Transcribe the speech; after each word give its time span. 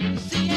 What's 0.00 0.47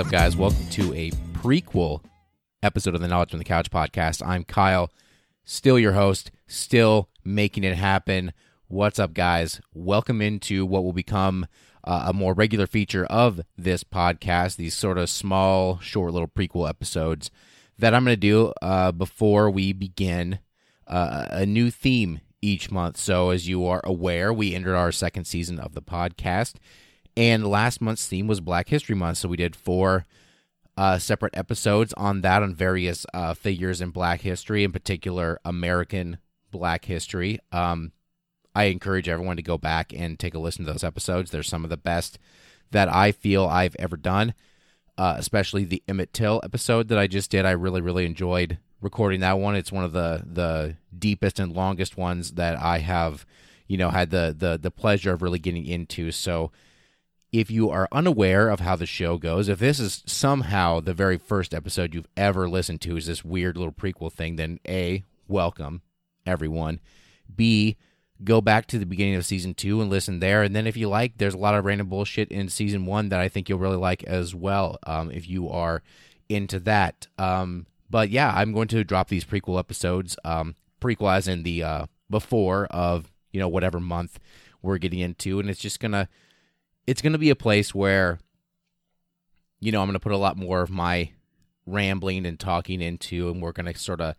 up, 0.00 0.08
guys? 0.08 0.34
Welcome 0.34 0.66
to 0.70 0.94
a 0.94 1.10
prequel 1.34 2.02
episode 2.62 2.94
of 2.94 3.02
the 3.02 3.08
Knowledge 3.08 3.28
from 3.30 3.38
the 3.38 3.44
Couch 3.44 3.70
podcast. 3.70 4.26
I'm 4.26 4.44
Kyle, 4.44 4.90
still 5.44 5.78
your 5.78 5.92
host, 5.92 6.30
still 6.46 7.10
making 7.22 7.64
it 7.64 7.76
happen. 7.76 8.32
What's 8.68 8.98
up, 8.98 9.12
guys? 9.12 9.60
Welcome 9.74 10.22
into 10.22 10.64
what 10.64 10.84
will 10.84 10.94
become 10.94 11.46
uh, 11.84 12.04
a 12.06 12.12
more 12.14 12.32
regular 12.32 12.66
feature 12.66 13.04
of 13.04 13.42
this 13.58 13.84
podcast, 13.84 14.56
these 14.56 14.72
sort 14.72 14.96
of 14.96 15.10
small, 15.10 15.78
short 15.80 16.14
little 16.14 16.28
prequel 16.28 16.66
episodes 16.66 17.30
that 17.78 17.92
I'm 17.94 18.04
going 18.04 18.14
to 18.14 18.20
do 18.20 18.54
uh, 18.62 18.92
before 18.92 19.50
we 19.50 19.74
begin 19.74 20.38
uh, 20.86 21.26
a 21.28 21.44
new 21.44 21.70
theme 21.70 22.20
each 22.40 22.70
month. 22.70 22.96
So, 22.96 23.28
as 23.28 23.46
you 23.46 23.66
are 23.66 23.82
aware, 23.84 24.32
we 24.32 24.54
entered 24.54 24.76
our 24.76 24.92
second 24.92 25.26
season 25.26 25.60
of 25.60 25.74
the 25.74 25.82
podcast 25.82 26.54
and 27.20 27.46
last 27.46 27.82
month's 27.82 28.06
theme 28.06 28.26
was 28.26 28.40
Black 28.40 28.70
History 28.70 28.94
Month, 28.94 29.18
so 29.18 29.28
we 29.28 29.36
did 29.36 29.54
four 29.54 30.06
uh, 30.78 30.98
separate 30.98 31.36
episodes 31.36 31.92
on 31.98 32.22
that 32.22 32.42
on 32.42 32.54
various 32.54 33.04
uh, 33.12 33.34
figures 33.34 33.82
in 33.82 33.90
Black 33.90 34.22
history, 34.22 34.64
in 34.64 34.72
particular 34.72 35.38
American 35.44 36.16
Black 36.50 36.86
history. 36.86 37.38
Um, 37.52 37.92
I 38.54 38.64
encourage 38.64 39.06
everyone 39.06 39.36
to 39.36 39.42
go 39.42 39.58
back 39.58 39.92
and 39.92 40.18
take 40.18 40.32
a 40.32 40.38
listen 40.38 40.64
to 40.64 40.72
those 40.72 40.82
episodes. 40.82 41.30
They're 41.30 41.42
some 41.42 41.62
of 41.62 41.68
the 41.68 41.76
best 41.76 42.18
that 42.70 42.88
I 42.88 43.12
feel 43.12 43.44
I've 43.44 43.76
ever 43.78 43.98
done, 43.98 44.32
uh, 44.96 45.16
especially 45.18 45.64
the 45.64 45.82
Emmett 45.86 46.14
Till 46.14 46.40
episode 46.42 46.88
that 46.88 46.98
I 46.98 47.06
just 47.06 47.30
did. 47.30 47.44
I 47.44 47.50
really, 47.50 47.82
really 47.82 48.06
enjoyed 48.06 48.56
recording 48.80 49.20
that 49.20 49.38
one. 49.38 49.56
It's 49.56 49.70
one 49.70 49.84
of 49.84 49.92
the 49.92 50.22
the 50.24 50.78
deepest 50.98 51.38
and 51.38 51.52
longest 51.52 51.98
ones 51.98 52.30
that 52.32 52.58
I 52.58 52.78
have, 52.78 53.26
you 53.66 53.76
know, 53.76 53.90
had 53.90 54.08
the 54.08 54.34
the 54.34 54.58
the 54.58 54.70
pleasure 54.70 55.12
of 55.12 55.20
really 55.20 55.38
getting 55.38 55.66
into. 55.66 56.12
So 56.12 56.50
if 57.32 57.50
you 57.50 57.70
are 57.70 57.88
unaware 57.92 58.48
of 58.48 58.60
how 58.60 58.76
the 58.76 58.86
show 58.86 59.16
goes, 59.16 59.48
if 59.48 59.58
this 59.58 59.78
is 59.78 60.02
somehow 60.06 60.80
the 60.80 60.94
very 60.94 61.16
first 61.16 61.54
episode 61.54 61.94
you've 61.94 62.08
ever 62.16 62.48
listened 62.48 62.80
to 62.80 62.96
is 62.96 63.06
this 63.06 63.24
weird 63.24 63.56
little 63.56 63.72
prequel 63.72 64.12
thing, 64.12 64.36
then 64.36 64.58
A, 64.66 65.04
welcome 65.28 65.82
everyone. 66.26 66.80
B, 67.34 67.76
go 68.24 68.40
back 68.40 68.66
to 68.66 68.78
the 68.78 68.86
beginning 68.86 69.14
of 69.14 69.24
season 69.24 69.54
two 69.54 69.80
and 69.80 69.88
listen 69.88 70.18
there. 70.18 70.42
And 70.42 70.54
then 70.54 70.66
if 70.66 70.76
you 70.76 70.88
like, 70.88 71.18
there's 71.18 71.34
a 71.34 71.38
lot 71.38 71.54
of 71.54 71.64
random 71.64 71.88
bullshit 71.88 72.32
in 72.32 72.48
season 72.48 72.84
one 72.84 73.10
that 73.10 73.20
I 73.20 73.28
think 73.28 73.48
you'll 73.48 73.58
really 73.58 73.76
like 73.76 74.02
as 74.04 74.34
well, 74.34 74.78
um, 74.84 75.10
if 75.12 75.28
you 75.28 75.48
are 75.48 75.82
into 76.28 76.58
that. 76.60 77.06
Um, 77.16 77.66
but 77.88 78.10
yeah, 78.10 78.32
I'm 78.34 78.52
going 78.52 78.68
to 78.68 78.84
drop 78.84 79.08
these 79.08 79.24
prequel 79.24 79.58
episodes, 79.58 80.16
um, 80.24 80.56
prequel 80.80 81.14
as 81.14 81.28
in 81.28 81.44
the 81.44 81.62
uh, 81.62 81.86
before 82.08 82.66
of, 82.66 83.12
you 83.32 83.38
know, 83.38 83.48
whatever 83.48 83.78
month 83.78 84.18
we're 84.62 84.78
getting 84.78 84.98
into. 84.98 85.38
And 85.38 85.48
it's 85.48 85.60
just 85.60 85.78
going 85.78 85.92
to 85.92 86.08
it's 86.90 87.02
going 87.02 87.12
to 87.12 87.18
be 87.18 87.30
a 87.30 87.36
place 87.36 87.72
where 87.72 88.18
you 89.60 89.70
know 89.70 89.80
i'm 89.80 89.86
going 89.86 89.94
to 89.94 90.00
put 90.00 90.10
a 90.10 90.16
lot 90.16 90.36
more 90.36 90.60
of 90.60 90.70
my 90.70 91.10
rambling 91.64 92.26
and 92.26 92.40
talking 92.40 92.80
into 92.80 93.30
and 93.30 93.40
we're 93.40 93.52
going 93.52 93.72
to 93.72 93.78
sort 93.78 94.00
of 94.00 94.16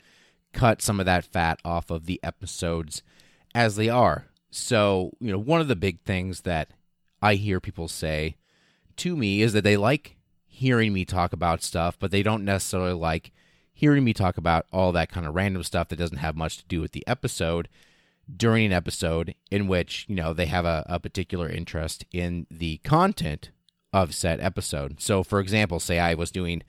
cut 0.53 0.81
some 0.81 0.99
of 0.99 1.05
that 1.05 1.25
fat 1.25 1.59
off 1.65 1.89
of 1.89 2.05
the 2.05 2.19
episodes 2.23 3.03
as 3.53 3.75
they 3.75 3.89
are. 3.89 4.27
So 4.49 5.11
you 5.19 5.31
know 5.31 5.37
one 5.37 5.59
of 5.59 5.67
the 5.67 5.75
big 5.75 6.01
things 6.01 6.41
that 6.41 6.71
i 7.21 7.35
hear 7.35 7.59
people 7.59 7.87
say 7.87 8.35
to 8.97 9.15
me 9.15 9.41
is 9.41 9.53
that 9.53 9.63
they 9.63 9.77
like 9.77 10.17
hearing 10.45 10.93
me 10.93 11.05
talk 11.05 11.33
about 11.33 11.63
stuff 11.63 11.97
but 11.99 12.11
they 12.11 12.23
don't 12.23 12.43
necessarily 12.43 12.93
like 12.93 13.31
hearing 13.73 14.03
me 14.03 14.13
talk 14.13 14.37
about 14.37 14.65
all 14.71 14.91
that 14.91 15.09
kind 15.09 15.25
of 15.25 15.35
random 15.35 15.63
stuff 15.63 15.87
that 15.87 15.95
doesn't 15.95 16.17
have 16.17 16.35
much 16.35 16.57
to 16.57 16.65
do 16.65 16.81
with 16.81 16.91
the 16.91 17.07
episode 17.07 17.69
during 18.35 18.65
an 18.65 18.73
episode 18.73 19.35
in 19.49 19.67
which 19.67 20.05
you 20.07 20.15
know 20.15 20.33
they 20.33 20.45
have 20.45 20.65
a, 20.65 20.85
a 20.87 20.99
particular 20.99 21.49
interest 21.49 22.05
in 22.11 22.47
the 22.49 22.77
content 22.79 23.51
of 23.93 24.15
said 24.15 24.39
episode. 24.39 25.01
So, 25.01 25.23
for 25.23 25.39
example, 25.39 25.79
say 25.79 25.99
I 25.99 26.13
was 26.13 26.31
doing 26.31 26.63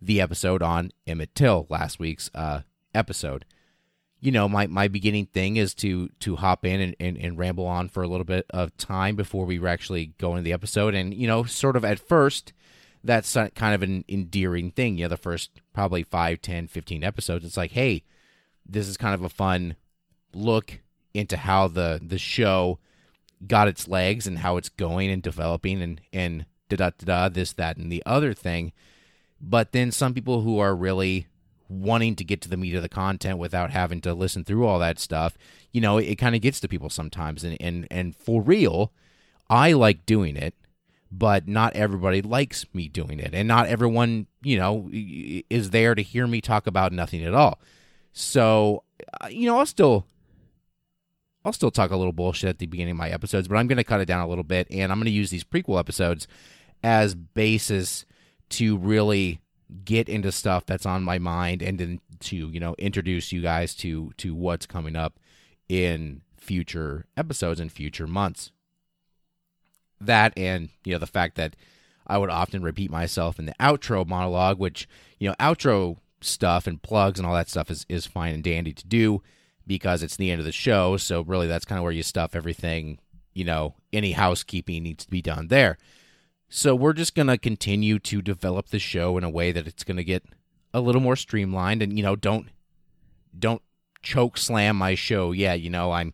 the 0.00 0.20
episode 0.20 0.62
on 0.62 0.90
Emmett 1.06 1.34
Till 1.34 1.66
last 1.68 1.98
week's 1.98 2.30
uh, 2.34 2.62
episode. 2.94 3.44
You 4.20 4.32
know, 4.32 4.48
my, 4.48 4.66
my 4.66 4.88
beginning 4.88 5.26
thing 5.26 5.56
is 5.56 5.74
to 5.76 6.08
to 6.20 6.36
hop 6.36 6.64
in 6.64 6.80
and, 6.80 6.96
and, 6.98 7.16
and 7.18 7.38
ramble 7.38 7.66
on 7.66 7.88
for 7.88 8.02
a 8.02 8.08
little 8.08 8.24
bit 8.24 8.46
of 8.50 8.76
time 8.76 9.16
before 9.16 9.44
we 9.44 9.64
actually 9.66 10.14
go 10.18 10.32
into 10.32 10.42
the 10.42 10.52
episode. 10.52 10.94
And, 10.94 11.12
you 11.14 11.26
know, 11.26 11.44
sort 11.44 11.76
of 11.76 11.84
at 11.84 11.98
first, 11.98 12.52
that's 13.02 13.34
kind 13.34 13.74
of 13.74 13.82
an 13.82 14.04
endearing 14.08 14.70
thing. 14.70 14.96
You 14.96 15.04
know, 15.04 15.10
the 15.10 15.16
first 15.18 15.60
probably 15.74 16.02
5, 16.02 16.40
10, 16.40 16.68
15 16.68 17.04
episodes, 17.04 17.44
it's 17.44 17.56
like, 17.56 17.72
hey, 17.72 18.02
this 18.66 18.88
is 18.88 18.96
kind 18.96 19.14
of 19.14 19.22
a 19.22 19.28
fun 19.28 19.76
look 20.32 20.80
into 21.14 21.36
how 21.36 21.68
the 21.68 22.00
the 22.04 22.18
show 22.18 22.78
got 23.46 23.68
its 23.68 23.88
legs 23.88 24.26
and 24.26 24.38
how 24.38 24.56
it's 24.56 24.68
going 24.68 25.10
and 25.10 25.22
developing 25.22 25.80
and 25.80 26.00
and 26.12 26.46
da 26.68 26.76
da 26.76 26.90
da 26.98 27.28
this 27.28 27.52
that 27.52 27.76
and 27.76 27.90
the 27.90 28.02
other 28.04 28.34
thing. 28.34 28.72
But 29.40 29.72
then 29.72 29.92
some 29.92 30.14
people 30.14 30.42
who 30.42 30.58
are 30.58 30.74
really 30.74 31.28
wanting 31.68 32.14
to 32.16 32.24
get 32.24 32.40
to 32.42 32.48
the 32.48 32.56
meat 32.56 32.74
of 32.74 32.82
the 32.82 32.88
content 32.88 33.38
without 33.38 33.70
having 33.70 34.00
to 34.02 34.14
listen 34.14 34.44
through 34.44 34.66
all 34.66 34.78
that 34.78 34.98
stuff, 34.98 35.36
you 35.72 35.80
know, 35.80 35.98
it, 35.98 36.04
it 36.04 36.16
kind 36.16 36.34
of 36.34 36.40
gets 36.40 36.60
to 36.60 36.68
people 36.68 36.90
sometimes. 36.90 37.44
And 37.44 37.56
and 37.60 37.86
and 37.90 38.16
for 38.16 38.42
real, 38.42 38.92
I 39.48 39.72
like 39.72 40.06
doing 40.06 40.36
it, 40.36 40.54
but 41.10 41.46
not 41.46 41.76
everybody 41.76 42.22
likes 42.22 42.66
me 42.72 42.88
doing 42.88 43.18
it, 43.20 43.30
and 43.34 43.46
not 43.46 43.66
everyone, 43.66 44.26
you 44.42 44.58
know, 44.58 44.88
is 44.92 45.70
there 45.70 45.94
to 45.94 46.02
hear 46.02 46.26
me 46.26 46.40
talk 46.40 46.66
about 46.66 46.92
nothing 46.92 47.24
at 47.24 47.34
all. 47.34 47.60
So, 48.12 48.84
uh, 49.20 49.28
you 49.28 49.46
know, 49.46 49.58
I'll 49.58 49.66
still 49.66 50.06
I'll 51.44 51.52
still 51.52 51.70
talk 51.70 51.90
a 51.90 51.96
little 51.96 52.12
bullshit 52.12 52.48
at 52.48 52.58
the 52.58 52.66
beginning 52.66 52.92
of 52.92 52.96
my 52.96 53.10
episodes, 53.10 53.48
but 53.48 53.56
I'm 53.56 53.66
going 53.66 53.76
to 53.76 53.84
cut 53.84 54.00
it 54.00 54.06
down 54.06 54.20
a 54.20 54.28
little 54.28 54.44
bit, 54.44 54.66
and 54.70 54.90
I'm 54.90 54.98
going 54.98 55.06
to 55.06 55.10
use 55.10 55.30
these 55.30 55.44
prequel 55.44 55.78
episodes 55.78 56.26
as 56.82 57.14
basis 57.14 58.04
to 58.50 58.76
really 58.76 59.40
get 59.84 60.08
into 60.08 60.30
stuff 60.30 60.66
that's 60.66 60.86
on 60.86 61.02
my 61.02 61.18
mind 61.18 61.62
and 61.62 61.78
then 61.78 62.00
to 62.20 62.36
you 62.36 62.60
know 62.60 62.74
introduce 62.78 63.32
you 63.32 63.40
guys 63.40 63.74
to 63.74 64.12
to 64.16 64.34
what's 64.34 64.66
coming 64.66 64.94
up 64.94 65.18
in 65.68 66.22
future 66.36 67.06
episodes 67.16 67.60
and 67.60 67.72
future 67.72 68.06
months. 68.06 68.52
That 70.00 70.32
and 70.36 70.68
you 70.84 70.92
know 70.92 70.98
the 70.98 71.06
fact 71.06 71.36
that 71.36 71.56
i 72.06 72.18
would 72.18 72.28
often 72.28 72.62
repeat 72.62 72.90
myself 72.90 73.38
in 73.38 73.46
the 73.46 73.54
outro 73.58 74.06
monologue 74.06 74.58
which 74.58 74.86
you 75.18 75.26
know 75.26 75.34
outro 75.40 75.96
stuff 76.20 76.66
and 76.66 76.82
plugs 76.82 77.18
and 77.18 77.26
all 77.26 77.34
that 77.34 77.48
stuff 77.48 77.70
is 77.70 77.86
is 77.88 78.04
fine 78.04 78.34
and 78.34 78.44
dandy 78.44 78.74
to 78.74 78.86
do 78.86 79.22
because 79.66 80.02
it's 80.02 80.16
the 80.16 80.30
end 80.30 80.40
of 80.40 80.44
the 80.44 80.52
show. 80.52 80.96
So 80.96 81.22
really, 81.22 81.46
that's 81.46 81.64
kind 81.64 81.78
of 81.78 81.82
where 81.82 81.92
you 81.92 82.02
stuff 82.02 82.34
everything. 82.34 82.98
You 83.32 83.44
know, 83.44 83.74
any 83.92 84.12
housekeeping 84.12 84.82
needs 84.82 85.04
to 85.04 85.10
be 85.10 85.22
done 85.22 85.48
there. 85.48 85.78
So 86.48 86.74
we're 86.74 86.92
just 86.92 87.14
gonna 87.14 87.38
continue 87.38 87.98
to 88.00 88.22
develop 88.22 88.68
the 88.68 88.78
show 88.78 89.18
in 89.18 89.24
a 89.24 89.30
way 89.30 89.50
that 89.52 89.66
it's 89.66 89.84
gonna 89.84 90.04
get 90.04 90.24
a 90.72 90.80
little 90.80 91.00
more 91.00 91.16
streamlined, 91.16 91.82
and 91.82 91.96
you 91.96 92.02
know, 92.02 92.16
don't 92.16 92.48
don't 93.36 93.62
choke 94.02 94.38
slam 94.38 94.76
my 94.76 94.94
show. 94.94 95.32
Yeah, 95.32 95.54
you 95.54 95.70
know, 95.70 95.92
I'm 95.92 96.12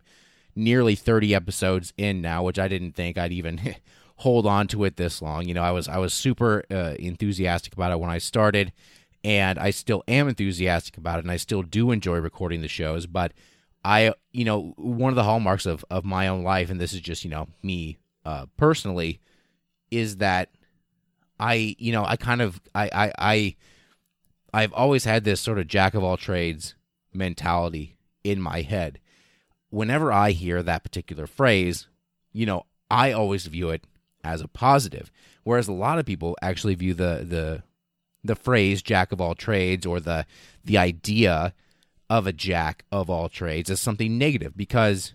nearly 0.55 0.95
30 0.95 1.35
episodes 1.35 1.93
in 1.97 2.21
now, 2.21 2.43
which 2.43 2.59
I 2.59 2.67
didn't 2.67 2.93
think 2.93 3.17
I'd 3.17 3.31
even 3.31 3.75
hold 4.17 4.45
on 4.45 4.67
to 4.67 4.83
it 4.83 4.97
this 4.97 5.21
long. 5.21 5.47
You 5.47 5.53
know, 5.53 5.63
I 5.63 5.71
was 5.71 5.87
I 5.87 5.97
was 5.97 6.13
super 6.13 6.63
uh, 6.71 6.95
enthusiastic 6.99 7.73
about 7.73 7.91
it 7.91 7.99
when 7.99 8.09
I 8.09 8.17
started 8.17 8.71
and 9.23 9.59
I 9.59 9.69
still 9.71 10.03
am 10.07 10.27
enthusiastic 10.27 10.97
about 10.97 11.19
it, 11.19 11.25
and 11.25 11.31
I 11.31 11.37
still 11.37 11.61
do 11.61 11.91
enjoy 11.91 12.17
recording 12.17 12.61
the 12.61 12.67
shows. 12.67 13.05
But 13.05 13.33
I, 13.83 14.13
you 14.31 14.45
know, 14.45 14.73
one 14.77 15.09
of 15.09 15.15
the 15.15 15.23
hallmarks 15.23 15.65
of 15.65 15.85
of 15.89 16.05
my 16.05 16.27
own 16.27 16.43
life, 16.43 16.69
and 16.69 16.79
this 16.79 16.93
is 16.93 17.01
just 17.01 17.23
you 17.23 17.29
know 17.29 17.47
me 17.61 17.97
uh, 18.25 18.45
personally, 18.57 19.19
is 19.89 20.17
that 20.17 20.49
I, 21.39 21.75
you 21.77 21.91
know, 21.91 22.05
I 22.05 22.15
kind 22.17 22.41
of 22.41 22.61
I 22.73 22.89
I 22.93 23.13
I 23.17 23.55
I've 24.53 24.73
always 24.73 25.05
had 25.05 25.23
this 25.23 25.41
sort 25.41 25.59
of 25.59 25.67
jack 25.67 25.93
of 25.93 26.03
all 26.03 26.17
trades 26.17 26.75
mentality 27.13 27.97
in 28.23 28.41
my 28.41 28.61
head. 28.61 28.99
Whenever 29.69 30.11
I 30.11 30.31
hear 30.31 30.61
that 30.61 30.83
particular 30.83 31.27
phrase, 31.27 31.87
you 32.33 32.45
know, 32.45 32.65
I 32.89 33.11
always 33.11 33.45
view 33.45 33.69
it 33.69 33.85
as 34.23 34.41
a 34.41 34.47
positive, 34.47 35.11
whereas 35.43 35.67
a 35.67 35.73
lot 35.73 35.97
of 35.97 36.05
people 36.05 36.37
actually 36.41 36.75
view 36.75 36.93
the 36.93 37.25
the 37.27 37.63
the 38.23 38.35
phrase 38.35 38.81
jack 38.81 39.11
of 39.11 39.19
all 39.19 39.35
trades 39.35 39.85
or 39.85 39.99
the 39.99 40.25
the 40.63 40.77
idea 40.77 41.53
of 42.09 42.27
a 42.27 42.33
jack 42.33 42.83
of 42.91 43.09
all 43.09 43.29
trades 43.29 43.69
as 43.69 43.79
something 43.79 44.17
negative 44.17 44.55
because 44.55 45.13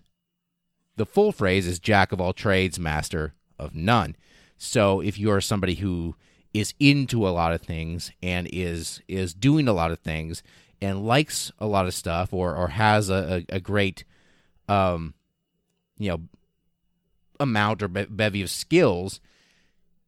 the 0.97 1.07
full 1.07 1.31
phrase 1.31 1.67
is 1.67 1.79
jack 1.79 2.11
of 2.11 2.21
all 2.21 2.33
trades, 2.33 2.79
master 2.79 3.35
of 3.59 3.75
none. 3.75 4.17
So 4.57 5.01
if 5.01 5.19
you 5.19 5.31
are 5.31 5.41
somebody 5.41 5.75
who 5.75 6.17
is 6.55 6.73
into 6.81 7.29
a 7.29 7.31
lot 7.31 7.53
of 7.53 7.61
things 7.61 8.11
and 8.23 8.49
is 8.51 9.03
is 9.09 9.35
doing 9.35 9.69
a 9.69 9.75
lot 9.75 9.91
of 9.91 9.99
things 9.99 10.43
and 10.81 11.07
likes 11.07 11.53
a 11.59 11.67
lot 11.67 11.87
of 11.87 11.95
stuff 11.95 12.33
or 12.33 12.57
or 12.57 12.69
has 12.69 13.11
a, 13.11 13.45
a, 13.51 13.57
a 13.57 13.61
great 13.61 14.05
um 14.69 15.13
you 15.99 16.09
know 16.09 16.23
amount 17.39 17.83
or 17.83 17.89
be- 17.89 18.07
bevy 18.07 18.41
of 18.41 18.49
skills 18.49 19.21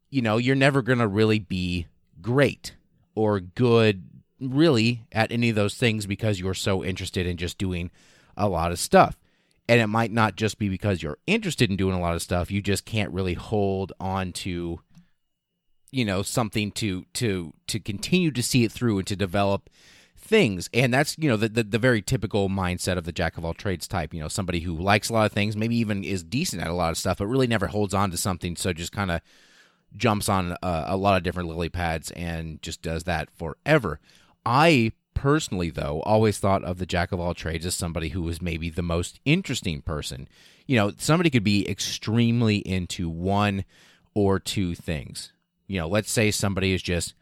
you 0.08 0.22
know 0.22 0.38
you're 0.38 0.56
never 0.56 0.80
going 0.80 0.98
to 0.98 1.06
really 1.06 1.38
be 1.38 1.86
great 2.22 2.74
or 3.18 3.40
good 3.40 4.04
really 4.40 5.02
at 5.10 5.32
any 5.32 5.50
of 5.50 5.56
those 5.56 5.74
things 5.74 6.06
because 6.06 6.38
you're 6.38 6.54
so 6.54 6.84
interested 6.84 7.26
in 7.26 7.36
just 7.36 7.58
doing 7.58 7.90
a 8.36 8.48
lot 8.48 8.70
of 8.70 8.78
stuff. 8.78 9.18
And 9.68 9.80
it 9.80 9.88
might 9.88 10.12
not 10.12 10.36
just 10.36 10.56
be 10.56 10.68
because 10.68 11.02
you're 11.02 11.18
interested 11.26 11.68
in 11.68 11.76
doing 11.76 11.96
a 11.96 12.00
lot 12.00 12.14
of 12.14 12.22
stuff. 12.22 12.48
You 12.48 12.62
just 12.62 12.84
can't 12.84 13.12
really 13.12 13.34
hold 13.34 13.92
on 13.98 14.32
to 14.44 14.80
you 15.90 16.04
know 16.04 16.22
something 16.22 16.70
to 16.70 17.06
to 17.14 17.54
to 17.66 17.80
continue 17.80 18.30
to 18.30 18.42
see 18.42 18.62
it 18.62 18.70
through 18.70 18.98
and 18.98 19.06
to 19.08 19.16
develop 19.16 19.68
things. 20.16 20.70
And 20.72 20.94
that's 20.94 21.16
you 21.18 21.28
know 21.28 21.36
the, 21.36 21.48
the, 21.48 21.64
the 21.64 21.78
very 21.78 22.00
typical 22.00 22.48
mindset 22.48 22.98
of 22.98 23.04
the 23.04 23.12
jack 23.12 23.36
of 23.36 23.44
all 23.44 23.54
trades 23.54 23.88
type 23.88 24.14
you 24.14 24.20
know 24.20 24.28
somebody 24.28 24.60
who 24.60 24.76
likes 24.76 25.08
a 25.08 25.12
lot 25.12 25.26
of 25.26 25.32
things 25.32 25.56
maybe 25.56 25.76
even 25.76 26.04
is 26.04 26.22
decent 26.22 26.62
at 26.62 26.70
a 26.70 26.74
lot 26.74 26.90
of 26.90 26.98
stuff 26.98 27.18
but 27.18 27.26
really 27.26 27.48
never 27.48 27.66
holds 27.66 27.94
on 27.94 28.12
to 28.12 28.16
something. 28.16 28.54
So 28.54 28.72
just 28.72 28.92
kind 28.92 29.10
of 29.10 29.20
jumps 29.96 30.28
on 30.28 30.56
a, 30.62 30.84
a 30.88 30.96
lot 30.96 31.16
of 31.16 31.22
different 31.22 31.48
lily 31.48 31.68
pads 31.68 32.10
and 32.12 32.60
just 32.62 32.82
does 32.82 33.04
that 33.04 33.28
forever 33.30 33.98
i 34.44 34.92
personally 35.14 35.70
though 35.70 36.00
always 36.02 36.38
thought 36.38 36.62
of 36.62 36.78
the 36.78 36.86
jack 36.86 37.10
of 37.10 37.18
all 37.18 37.34
trades 37.34 37.66
as 37.66 37.74
somebody 37.74 38.10
who 38.10 38.22
was 38.22 38.40
maybe 38.40 38.70
the 38.70 38.82
most 38.82 39.18
interesting 39.24 39.80
person 39.82 40.28
you 40.66 40.76
know 40.76 40.92
somebody 40.98 41.30
could 41.30 41.44
be 41.44 41.68
extremely 41.68 42.58
into 42.58 43.08
one 43.08 43.64
or 44.14 44.38
two 44.38 44.74
things 44.74 45.32
you 45.66 45.78
know 45.80 45.88
let's 45.88 46.10
say 46.10 46.30
somebody 46.30 46.72
is 46.72 46.82
just 46.82 47.14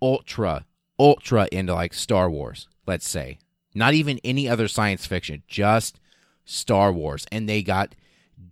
ultra 0.00 0.64
ultra 1.02 1.48
into 1.50 1.74
like 1.74 1.92
Star 1.92 2.30
Wars, 2.30 2.68
let's 2.86 3.08
say. 3.08 3.38
Not 3.74 3.94
even 3.94 4.20
any 4.22 4.48
other 4.48 4.68
science 4.68 5.04
fiction, 5.06 5.42
just 5.48 5.98
Star 6.44 6.92
Wars. 6.92 7.26
And 7.32 7.48
they 7.48 7.62
got 7.62 7.94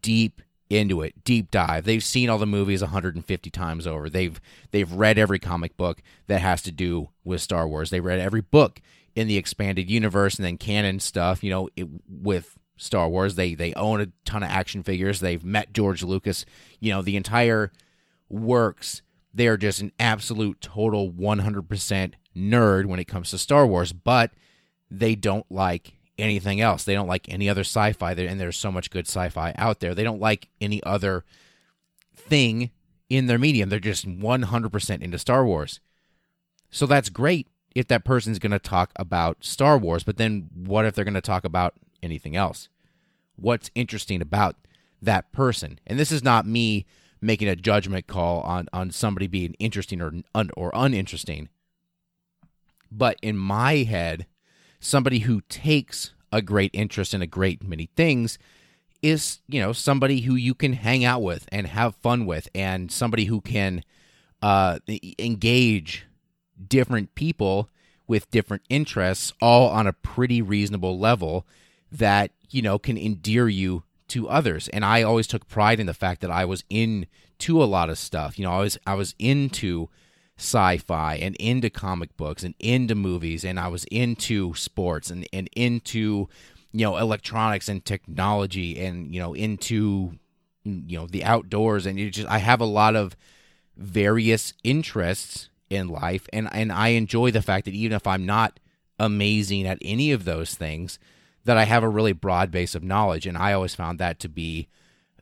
deep 0.03 0.43
into 0.71 1.03
it, 1.03 1.25
deep 1.25 1.51
dive. 1.51 1.85
They've 1.85 2.03
seen 2.03 2.31
all 2.31 2.39
the 2.39 2.47
movies 2.47 2.81
150 2.81 3.51
times 3.51 3.87
over. 3.87 4.09
They've 4.09 4.41
they've 4.71 4.91
read 4.91 5.19
every 5.19 5.41
comic 5.41 5.77
book 5.77 6.01
that 6.29 6.41
has 6.41 6.63
to 6.63 6.73
do 6.73 7.11
with 7.25 7.43
Star 7.43 7.69
Wars. 7.69 7.91
They 7.91 8.01
read 8.01 8.21
every 8.21 8.41
book 8.41 8.81
in 9.15 9.27
the 9.27 9.37
expanded 9.37 9.91
universe 9.91 10.37
and 10.37 10.47
then 10.47 10.57
canon 10.57 11.01
stuff, 11.01 11.43
you 11.43 11.51
know, 11.51 11.69
it, 11.77 11.89
with 12.09 12.57
Star 12.77 13.09
Wars. 13.09 13.35
They 13.35 13.55
they 13.55 13.75
own 13.75 14.01
a 14.01 14.09
ton 14.25 14.45
of 14.45 14.49
action 14.49 14.83
figures. 14.83 15.21
They've 15.21 15.45
met 15.45 15.73
George 15.73 16.03
Lucas. 16.03 16.47
You 16.79 16.93
know, 16.93 17.03
the 17.03 17.17
entire 17.17 17.73
works. 18.29 19.03
They 19.35 19.47
are 19.49 19.57
just 19.57 19.81
an 19.81 19.93
absolute 20.01 20.61
total 20.61 21.13
100% 21.13 22.15
nerd 22.37 22.87
when 22.87 22.99
it 22.99 23.07
comes 23.07 23.31
to 23.31 23.39
Star 23.39 23.65
Wars, 23.65 23.93
but 23.93 24.33
they 24.91 25.15
don't 25.15 25.47
like 25.51 26.00
anything 26.21 26.61
else. 26.61 26.85
They 26.85 26.95
don't 26.95 27.09
like 27.09 27.29
any 27.29 27.49
other 27.49 27.63
sci-fi 27.63 28.13
and 28.13 28.41
there's 28.41 28.57
so 28.57 28.71
much 28.71 28.91
good 28.91 29.07
sci-fi 29.07 29.55
out 29.57 29.81
there. 29.81 29.95
They 29.95 30.05
don't 30.05 30.21
like 30.21 30.49
any 30.61 30.83
other 30.85 31.25
thing 32.15 32.71
in 33.09 33.27
their 33.27 33.39
medium. 33.39 33.69
They're 33.69 33.81
just 33.81 34.07
100% 34.07 35.03
into 35.03 35.19
Star 35.19 35.45
Wars. 35.45 35.81
So 36.71 36.87
that's 36.87 37.09
great 37.09 37.49
if 37.75 37.89
that 37.89 38.05
person's 38.05 38.39
going 38.39 38.53
to 38.53 38.59
talk 38.59 38.93
about 38.97 39.45
Star 39.45 39.79
Wars, 39.79 40.03
but 40.03 40.17
then 40.17 40.49
what 40.55 40.85
if 40.85 40.95
they're 40.95 41.05
going 41.05 41.15
to 41.15 41.21
talk 41.21 41.45
about 41.45 41.75
anything 42.03 42.37
else? 42.37 42.69
What's 43.37 43.71
interesting 43.75 44.21
about 44.21 44.57
that 45.01 45.33
person? 45.33 45.79
And 45.87 45.99
this 45.99 46.13
is 46.13 46.23
not 46.23 46.47
me 46.47 46.87
making 47.21 47.49
a 47.49 47.57
judgment 47.57 48.07
call 48.07 48.41
on 48.41 48.69
on 48.73 48.91
somebody 48.91 49.27
being 49.27 49.55
interesting 49.59 50.01
or 50.01 50.13
un, 50.35 50.51
or 50.57 50.71
uninteresting. 50.75 51.49
But 52.91 53.19
in 53.23 53.37
my 53.37 53.79
head, 53.79 54.27
somebody 54.81 55.21
who 55.21 55.43
takes 55.43 56.13
a 56.33 56.43
great 56.43 56.71
interest 56.73 57.15
in 57.15 57.23
a 57.23 57.27
great 57.27 57.63
many 57.63 57.91
things 57.97 58.39
is, 59.03 59.39
you 59.49 59.61
know, 59.61 59.73
somebody 59.73 60.23
who 60.23 60.35
you 60.35 60.55
can 60.55 60.73
hang 60.75 61.05
out 61.05 61.23
with 61.23 61.47
and 61.53 61.67
have 61.69 61.95
fun 61.97 62.27
with 62.27 62.49
and 62.55 62.91
somebody 62.91 63.27
who 63.27 63.41
can 63.41 63.83
uh, 64.43 64.79
engage 65.19 66.07
different 66.69 67.15
people 67.15 67.69
with 68.07 68.31
different 68.31 68.63
interests 68.69 69.33
all 69.41 69.69
on 69.69 69.87
a 69.87 69.93
pretty 69.93 70.43
reasonable 70.43 70.99
level 70.99 71.47
that, 71.93 72.33
you 72.51 72.61
know, 72.61 72.79
can 72.79 72.99
endear 72.99 73.49
you 73.49 73.85
to 74.09 74.29
others. 74.29 74.69
And 74.69 74.85
I 74.85 75.03
always 75.03 75.27
took 75.27 75.49
pride 75.49 75.81
in 75.81 75.87
the 75.87 75.95
fact 75.95 76.21
that 76.21 76.31
I 76.31 76.45
was 76.45 76.65
into 76.69 77.63
a 77.63 77.65
lot 77.65 77.89
of 77.89 77.99
stuff. 77.99 78.39
You 78.39 78.45
know, 78.45 78.53
I 78.53 78.59
was 78.59 78.79
I 78.87 78.95
was 78.95 79.15
into 79.19 79.89
sci-fi 80.41 81.17
and 81.17 81.37
into 81.37 81.69
comic 81.69 82.17
books 82.17 82.43
and 82.43 82.55
into 82.59 82.95
movies 82.95 83.45
and 83.45 83.61
I 83.61 83.69
was 83.69 83.85
into 83.85 84.55
sports 84.55 85.11
and, 85.11 85.29
and 85.35 85.51
into 85.55 86.29
you 86.73 86.87
know 86.87 86.97
electronics 86.97 87.69
and 87.69 87.85
technology 87.85 88.83
and 88.83 89.15
you 89.15 89.21
know 89.21 89.35
into 89.35 90.19
you 90.65 90.99
know 90.99 91.07
the 91.07 91.25
outdoors. 91.25 91.85
And 91.85 91.99
you 91.99 92.11
just 92.11 92.29
I 92.29 92.39
have 92.39 92.61
a 92.61 92.67
lot 92.67 92.97
of 92.97 93.17
various 93.77 94.55
interests 94.65 95.51
in 95.69 95.89
life 95.89 96.27
and 96.33 96.49
and 96.53 96.73
I 96.73 96.89
enjoy 96.89 97.31
the 97.31 97.43
fact 97.43 97.67
that 97.67 97.75
even 97.75 97.95
if 97.95 98.07
I'm 98.07 98.25
not 98.25 98.59
amazing 98.99 99.67
at 99.67 99.79
any 99.83 100.11
of 100.11 100.25
those 100.25 100.55
things 100.55 100.99
that 101.45 101.59
I 101.59 101.65
have 101.65 101.83
a 101.83 101.89
really 101.89 102.13
broad 102.13 102.51
base 102.51 102.75
of 102.75 102.83
knowledge. 102.83 103.27
And 103.27 103.37
I 103.37 103.53
always 103.53 103.75
found 103.75 103.99
that 103.99 104.19
to 104.21 104.29
be 104.29 104.69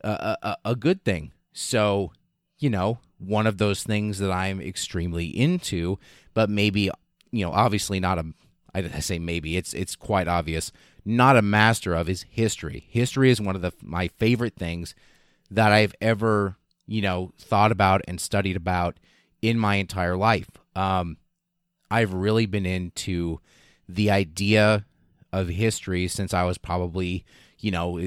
a, 0.03 0.37
a, 0.43 0.57
a 0.65 0.77
good 0.77 1.05
thing. 1.05 1.33
So 1.53 2.13
you 2.61 2.71
know 2.71 2.99
one 3.19 3.47
of 3.47 3.59
those 3.59 3.83
things 3.83 4.19
that 4.19 4.31
I'm 4.31 4.61
extremely 4.61 5.27
into, 5.27 5.99
but 6.35 6.49
maybe 6.51 6.91
you 7.31 7.45
know, 7.45 7.53
obviously 7.53 8.01
not 8.01 8.19
a. 8.19 8.27
I 8.75 9.01
say 9.01 9.19
maybe 9.19 9.57
it's 9.57 9.75
it's 9.75 9.97
quite 9.97 10.29
obvious 10.29 10.71
not 11.09 11.39
a 11.39 11.43
master 11.43 11.95
of 11.95 12.07
is 12.07 12.27
history. 12.29 12.87
History 12.91 13.31
is 13.31 13.41
one 13.41 13.57
of 13.57 13.63
the 13.63 13.73
my 13.83 14.09
favorite 14.09 14.55
things 14.57 14.95
that 15.51 15.73
I've 15.73 15.95
ever 16.03 16.57
you 16.87 17.01
know 17.01 17.33
thought 17.39 17.73
about 17.73 18.03
and 18.07 18.21
studied 18.21 18.57
about 18.57 18.99
in 19.41 19.59
my 19.59 19.77
entire 19.77 20.17
life. 20.17 20.51
Um, 20.77 21.17
I've 21.91 22.13
really 22.13 22.45
been 22.45 22.67
into 22.67 23.41
the 23.89 24.11
idea 24.11 24.85
of 25.33 25.49
history 25.49 26.09
since 26.09 26.35
I 26.35 26.45
was 26.45 26.59
probably 26.59 27.25
you 27.59 27.71
know 27.71 27.99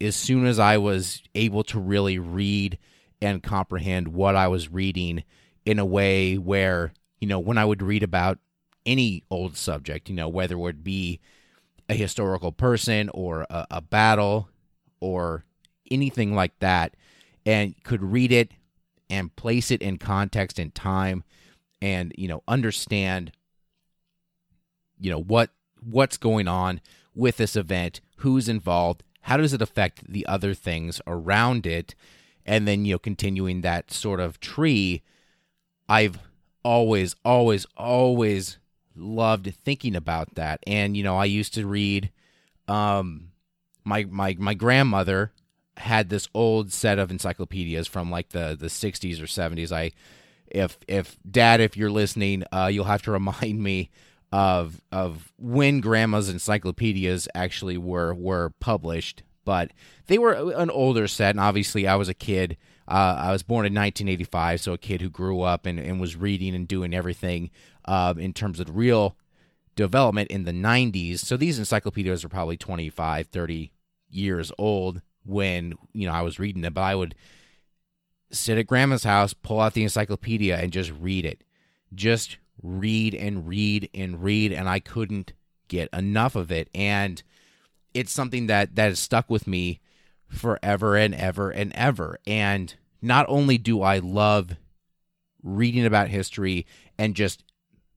as 0.00 0.14
soon 0.14 0.46
as 0.46 0.60
I 0.60 0.78
was 0.78 1.22
able 1.34 1.64
to 1.64 1.80
really 1.80 2.20
read 2.20 2.78
and 3.26 3.42
comprehend 3.42 4.08
what 4.08 4.36
I 4.36 4.48
was 4.48 4.70
reading 4.72 5.24
in 5.64 5.78
a 5.78 5.84
way 5.84 6.36
where, 6.36 6.92
you 7.20 7.28
know, 7.28 7.38
when 7.38 7.58
I 7.58 7.64
would 7.64 7.82
read 7.82 8.02
about 8.02 8.38
any 8.84 9.24
old 9.30 9.56
subject, 9.56 10.08
you 10.08 10.14
know, 10.14 10.28
whether 10.28 10.54
it 10.54 10.58
would 10.58 10.84
be 10.84 11.20
a 11.88 11.94
historical 11.94 12.52
person 12.52 13.10
or 13.12 13.46
a, 13.50 13.66
a 13.70 13.80
battle 13.80 14.48
or 15.00 15.44
anything 15.90 16.34
like 16.34 16.58
that, 16.60 16.94
and 17.44 17.74
could 17.84 18.02
read 18.02 18.32
it 18.32 18.52
and 19.08 19.34
place 19.36 19.70
it 19.70 19.82
in 19.82 19.98
context 19.98 20.58
and 20.58 20.74
time 20.74 21.22
and, 21.80 22.12
you 22.16 22.26
know, 22.28 22.42
understand, 22.48 23.32
you 24.98 25.10
know, 25.10 25.20
what 25.20 25.50
what's 25.80 26.16
going 26.16 26.48
on 26.48 26.80
with 27.14 27.36
this 27.36 27.54
event, 27.54 28.00
who's 28.18 28.48
involved, 28.48 29.02
how 29.22 29.36
does 29.36 29.52
it 29.52 29.62
affect 29.62 30.10
the 30.10 30.26
other 30.26 30.54
things 30.54 31.00
around 31.06 31.66
it 31.66 31.94
and 32.46 32.66
then 32.66 32.86
you 32.86 32.94
know 32.94 32.98
continuing 32.98 33.60
that 33.60 33.90
sort 33.90 34.20
of 34.20 34.40
tree 34.40 35.02
i've 35.88 36.18
always 36.66 37.14
always 37.24 37.64
always 37.76 38.58
loved 38.96 39.54
thinking 39.64 39.94
about 39.94 40.34
that. 40.34 40.60
And 40.66 40.96
you 40.96 41.04
know 41.04 41.16
i 41.16 41.24
used 41.24 41.54
to 41.54 41.66
read 41.66 42.10
um 42.66 43.28
my 43.84 44.04
my 44.04 44.34
my 44.38 44.54
grandmother 44.54 45.32
had 45.76 46.08
this 46.08 46.28
old 46.34 46.72
set 46.72 46.98
of 46.98 47.10
encyclopedias 47.10 47.86
from 47.86 48.10
like 48.10 48.30
the 48.30 48.56
the 48.58 48.66
60s 48.66 49.20
or 49.20 49.26
70s 49.26 49.70
i 49.70 49.92
if 50.46 50.78
if 50.88 51.18
dad 51.30 51.60
if 51.60 51.76
you're 51.76 51.90
listening 51.90 52.42
uh 52.50 52.68
you'll 52.72 52.86
have 52.86 53.02
to 53.02 53.10
remind 53.20 53.62
me 53.62 53.90
of 54.32 54.80
of 54.90 55.32
when 55.38 55.80
grandma's 55.80 56.28
encyclopedias 56.28 57.28
actually 57.34 57.76
were 57.76 58.14
were 58.14 58.50
published 58.58 59.22
but 59.46 59.72
they 60.08 60.18
were 60.18 60.34
an 60.52 60.68
older 60.68 61.08
set, 61.08 61.30
and 61.30 61.40
obviously 61.40 61.88
I 61.88 61.94
was 61.96 62.10
a 62.10 62.14
kid. 62.14 62.58
Uh, 62.86 63.16
I 63.18 63.32
was 63.32 63.42
born 63.42 63.64
in 63.64 63.72
1985, 63.72 64.60
so 64.60 64.74
a 64.74 64.78
kid 64.78 65.00
who 65.00 65.08
grew 65.08 65.40
up 65.40 65.64
and, 65.64 65.78
and 65.78 65.98
was 65.98 66.16
reading 66.16 66.54
and 66.54 66.68
doing 66.68 66.92
everything 66.92 67.50
uh, 67.86 68.12
in 68.18 68.34
terms 68.34 68.60
of 68.60 68.76
real 68.76 69.16
development 69.76 70.30
in 70.30 70.44
the 70.44 70.52
90s. 70.52 71.20
So 71.20 71.36
these 71.36 71.58
encyclopedias 71.58 72.24
were 72.24 72.28
probably 72.28 72.56
25, 72.56 73.28
30 73.28 73.72
years 74.10 74.52
old 74.58 75.00
when 75.24 75.74
you 75.92 76.06
know 76.06 76.12
I 76.12 76.22
was 76.22 76.38
reading 76.38 76.62
them. 76.62 76.74
But 76.74 76.82
I 76.82 76.94
would 76.94 77.14
sit 78.30 78.58
at 78.58 78.66
grandma's 78.66 79.04
house, 79.04 79.32
pull 79.32 79.60
out 79.60 79.74
the 79.74 79.84
encyclopedia, 79.84 80.56
and 80.56 80.72
just 80.72 80.92
read 80.92 81.24
it. 81.24 81.44
Just 81.94 82.38
read 82.62 83.14
and 83.14 83.46
read 83.46 83.88
and 83.94 84.22
read, 84.22 84.52
and 84.52 84.68
I 84.68 84.80
couldn't 84.80 85.32
get 85.68 85.88
enough 85.92 86.34
of 86.36 86.50
it. 86.50 86.68
And 86.74 87.22
it's 87.96 88.12
something 88.12 88.46
that 88.46 88.76
that 88.76 88.88
has 88.88 88.98
stuck 88.98 89.30
with 89.30 89.46
me 89.46 89.80
forever 90.28 90.96
and 90.96 91.14
ever 91.14 91.50
and 91.50 91.72
ever. 91.74 92.18
And 92.26 92.74
not 93.00 93.26
only 93.28 93.58
do 93.58 93.82
I 93.82 93.98
love 93.98 94.56
reading 95.42 95.86
about 95.86 96.08
history 96.08 96.66
and 96.98 97.14
just 97.14 97.44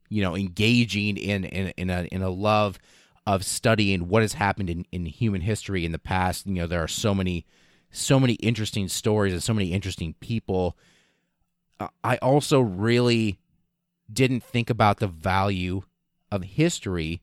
you 0.09 0.21
know 0.21 0.35
engaging 0.35 1.17
in 1.17 1.43
in, 1.43 1.73
in 1.77 1.89
a 1.89 2.03
in 2.11 2.21
a 2.21 2.29
love 2.29 2.79
of 3.27 3.45
studying 3.45 4.07
what 4.07 4.21
has 4.23 4.33
happened 4.33 4.69
in, 4.69 4.85
in 4.91 5.05
human 5.05 5.41
history 5.41 5.85
in 5.85 5.91
the 5.91 5.99
past. 5.99 6.47
You 6.47 6.53
know, 6.53 6.67
there 6.67 6.83
are 6.83 6.87
so 6.87 7.13
many 7.13 7.45
so 7.91 8.19
many 8.19 8.33
interesting 8.33 8.87
stories 8.87 9.33
and 9.33 9.43
so 9.43 9.53
many 9.53 9.73
interesting 9.73 10.15
people. 10.19 10.77
Uh, 11.79 11.87
I 12.03 12.17
also 12.17 12.59
really 12.59 13.39
didn't 14.11 14.43
think 14.43 14.69
about 14.69 14.99
the 14.99 15.07
value 15.07 15.83
of 16.31 16.43
history 16.43 17.21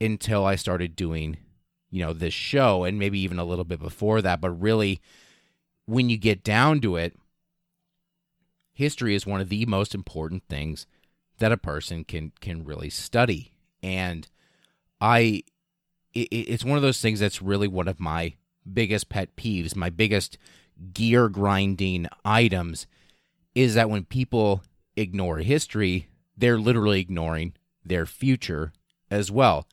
until 0.00 0.44
I 0.44 0.56
started 0.56 0.96
doing, 0.96 1.38
you 1.90 2.04
know, 2.04 2.12
this 2.12 2.34
show 2.34 2.84
and 2.84 2.98
maybe 2.98 3.18
even 3.20 3.38
a 3.38 3.44
little 3.44 3.64
bit 3.64 3.80
before 3.80 4.22
that. 4.22 4.40
But 4.40 4.50
really, 4.50 5.00
when 5.86 6.10
you 6.10 6.16
get 6.16 6.42
down 6.42 6.80
to 6.80 6.96
it, 6.96 7.16
history 8.72 9.14
is 9.14 9.26
one 9.26 9.40
of 9.40 9.48
the 9.48 9.66
most 9.66 9.94
important 9.94 10.44
things 10.48 10.86
that 11.38 11.52
a 11.52 11.56
person 11.56 12.04
can 12.04 12.32
can 12.40 12.64
really 12.64 12.90
study. 12.90 13.52
And 13.82 14.28
I, 15.00 15.42
it, 16.14 16.28
it's 16.32 16.64
one 16.64 16.76
of 16.76 16.82
those 16.82 17.00
things 17.00 17.20
that's 17.20 17.42
really 17.42 17.68
one 17.68 17.88
of 17.88 18.00
my 18.00 18.34
biggest 18.70 19.08
pet 19.08 19.36
peeves, 19.36 19.76
my 19.76 19.90
biggest 19.90 20.38
gear 20.92 21.28
grinding 21.28 22.06
items 22.24 22.86
is 23.54 23.74
that 23.74 23.88
when 23.88 24.04
people 24.04 24.62
ignore 24.96 25.38
history, 25.38 26.08
they're 26.36 26.58
literally 26.58 27.00
ignoring 27.00 27.54
their 27.84 28.04
future 28.04 28.72
as 29.10 29.30
well. 29.30 29.66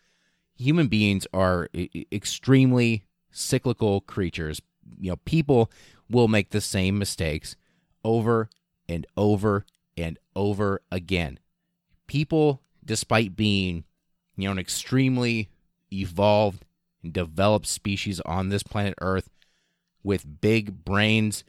Human 0.64 0.88
beings 0.88 1.28
are 1.34 1.68
extremely 2.10 3.04
cyclical 3.32 4.00
creatures. 4.00 4.62
You 4.98 5.12
know, 5.12 5.18
people 5.18 5.70
will 6.10 6.30
make 6.30 6.52
the 6.52 6.62
same 6.62 6.98
mistakes 6.98 7.58
over 8.06 8.50
and 8.88 9.06
over 9.18 9.66
and 9.98 10.18
over 10.38 10.82
again. 10.90 11.40
People, 12.08 12.62
despite 12.86 13.36
being, 13.36 13.84
you 14.38 14.46
know, 14.46 14.54
an 14.54 14.58
extremely 14.58 15.50
evolved 15.92 16.64
and 17.04 17.12
developed 17.12 17.68
species 17.68 18.22
on 18.22 18.48
this 18.48 18.64
planet 18.64 18.94
Earth 19.02 19.30
with 20.02 20.40
big 20.40 20.86
brains 20.86 21.44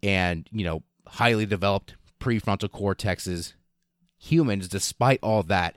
and, 0.00 0.48
you 0.52 0.64
know, 0.64 0.84
highly 1.08 1.44
developed 1.44 1.96
prefrontal 2.20 2.68
cortexes, 2.68 3.54
humans, 4.16 4.68
despite 4.68 5.18
all 5.24 5.42
that, 5.42 5.76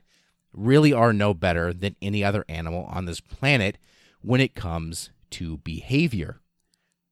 really 0.57 0.91
are 0.91 1.13
no 1.13 1.33
better 1.33 1.71
than 1.71 1.95
any 2.01 2.23
other 2.23 2.43
animal 2.49 2.85
on 2.85 3.05
this 3.05 3.21
planet 3.21 3.77
when 4.21 4.41
it 4.41 4.55
comes 4.55 5.11
to 5.29 5.57
behavior. 5.57 6.41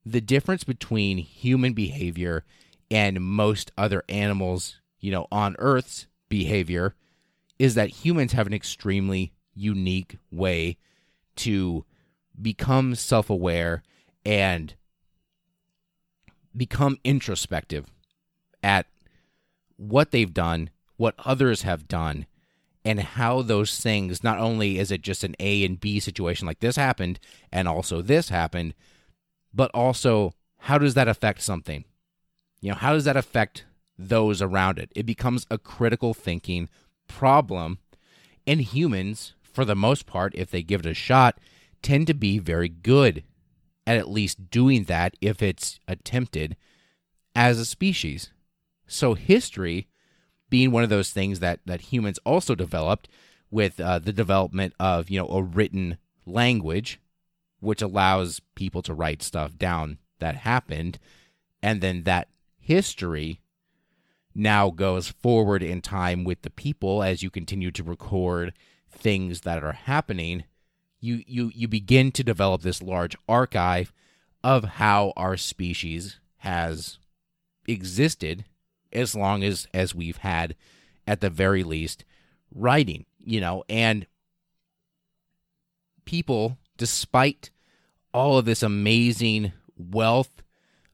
The 0.05 0.21
difference 0.21 0.63
between 0.63 1.19
human 1.19 1.73
behavior 1.73 2.43
and 2.89 3.21
most 3.21 3.71
other 3.77 4.03
animals, 4.09 4.81
you 4.99 5.11
know, 5.11 5.27
on 5.31 5.55
Earth's 5.59 6.07
behavior 6.27 6.95
is 7.59 7.75
that 7.75 7.89
humans 7.89 8.33
have 8.33 8.47
an 8.47 8.53
extremely 8.53 9.33
unique 9.53 10.17
way 10.31 10.77
to 11.37 11.85
become 12.41 12.95
self 12.95 13.29
aware 13.29 13.83
and 14.25 14.73
become 16.55 16.97
introspective 17.03 17.85
at 18.63 18.87
what 19.77 20.11
they've 20.11 20.33
done, 20.33 20.69
what 20.97 21.15
others 21.19 21.61
have 21.61 21.87
done, 21.87 22.25
and 22.85 22.99
how 22.99 23.41
those 23.41 23.81
things 23.81 24.23
not 24.23 24.37
only 24.37 24.77
is 24.77 24.91
it 24.91 25.01
just 25.01 25.23
an 25.23 25.35
A 25.39 25.65
and 25.65 25.79
B 25.79 25.99
situation 25.99 26.45
like 26.45 26.59
this 26.59 26.75
happened 26.75 27.19
and 27.51 27.67
also 27.67 28.01
this 28.01 28.29
happened, 28.29 28.75
but 29.51 29.71
also 29.73 30.33
how 30.59 30.77
does 30.77 30.93
that 30.93 31.07
affect 31.07 31.41
something? 31.41 31.83
You 32.61 32.69
know, 32.69 32.77
how 32.77 32.93
does 32.93 33.05
that 33.05 33.17
affect 33.17 33.65
those 33.97 34.41
around 34.41 34.77
it? 34.77 34.91
It 34.95 35.05
becomes 35.05 35.47
a 35.49 35.57
critical 35.57 36.13
thinking 36.13 36.69
problem. 37.07 37.79
And 38.45 38.61
humans, 38.61 39.33
for 39.41 39.65
the 39.65 39.75
most 39.75 40.05
part, 40.05 40.33
if 40.35 40.51
they 40.51 40.61
give 40.61 40.81
it 40.81 40.85
a 40.89 40.93
shot, 40.93 41.39
tend 41.81 42.05
to 42.07 42.13
be 42.13 42.37
very 42.37 42.69
good 42.69 43.23
at 43.87 43.97
at 43.97 44.09
least 44.09 44.51
doing 44.51 44.83
that 44.83 45.15
if 45.21 45.41
it's 45.41 45.79
attempted 45.87 46.55
as 47.35 47.59
a 47.59 47.65
species. 47.65 48.31
So 48.87 49.15
history 49.15 49.87
being 50.49 50.71
one 50.71 50.83
of 50.83 50.89
those 50.89 51.11
things 51.11 51.39
that 51.39 51.59
that 51.65 51.81
humans 51.81 52.19
also 52.25 52.55
developed 52.55 53.07
with 53.51 53.79
uh, 53.79 53.99
the 53.99 54.13
development 54.13 54.73
of 54.79 55.09
you 55.09 55.19
know 55.19 55.27
a 55.27 55.41
written 55.41 55.97
language, 56.25 56.99
which 57.59 57.81
allows 57.81 58.41
people 58.55 58.81
to 58.81 58.93
write 58.93 59.23
stuff 59.23 59.57
down 59.57 59.97
that 60.19 60.35
happened, 60.35 60.99
and 61.61 61.81
then 61.81 62.03
that 62.03 62.29
history 62.57 63.39
now 64.33 64.69
goes 64.69 65.09
forward 65.09 65.63
in 65.63 65.81
time 65.81 66.23
with 66.23 66.41
the 66.41 66.49
people 66.49 67.01
as 67.01 67.23
you 67.23 67.29
continue 67.29 67.71
to 67.71 67.83
record 67.83 68.53
things 68.89 69.41
that 69.41 69.63
are 69.63 69.73
happening. 69.73 70.43
You 70.99 71.23
you 71.27 71.51
you 71.53 71.67
begin 71.67 72.11
to 72.13 72.23
develop 72.23 72.61
this 72.61 72.81
large 72.81 73.15
archive 73.27 73.93
of 74.43 74.63
how 74.63 75.13
our 75.15 75.37
species 75.37 76.19
has 76.37 76.99
existed 77.67 78.45
as 78.95 79.15
long 79.15 79.43
as 79.43 79.67
as 79.73 79.93
we've 79.93 80.17
had 80.17 80.55
at 81.07 81.21
the 81.21 81.29
very 81.29 81.63
least 81.63 82.03
writing 82.53 83.05
you 83.25 83.41
know? 83.41 83.63
And 83.67 84.05
people 86.05 86.57
despite 86.77 87.49
all 88.13 88.37
of 88.37 88.45
this 88.45 88.63
amazing 88.63 89.51
wealth 89.75 90.43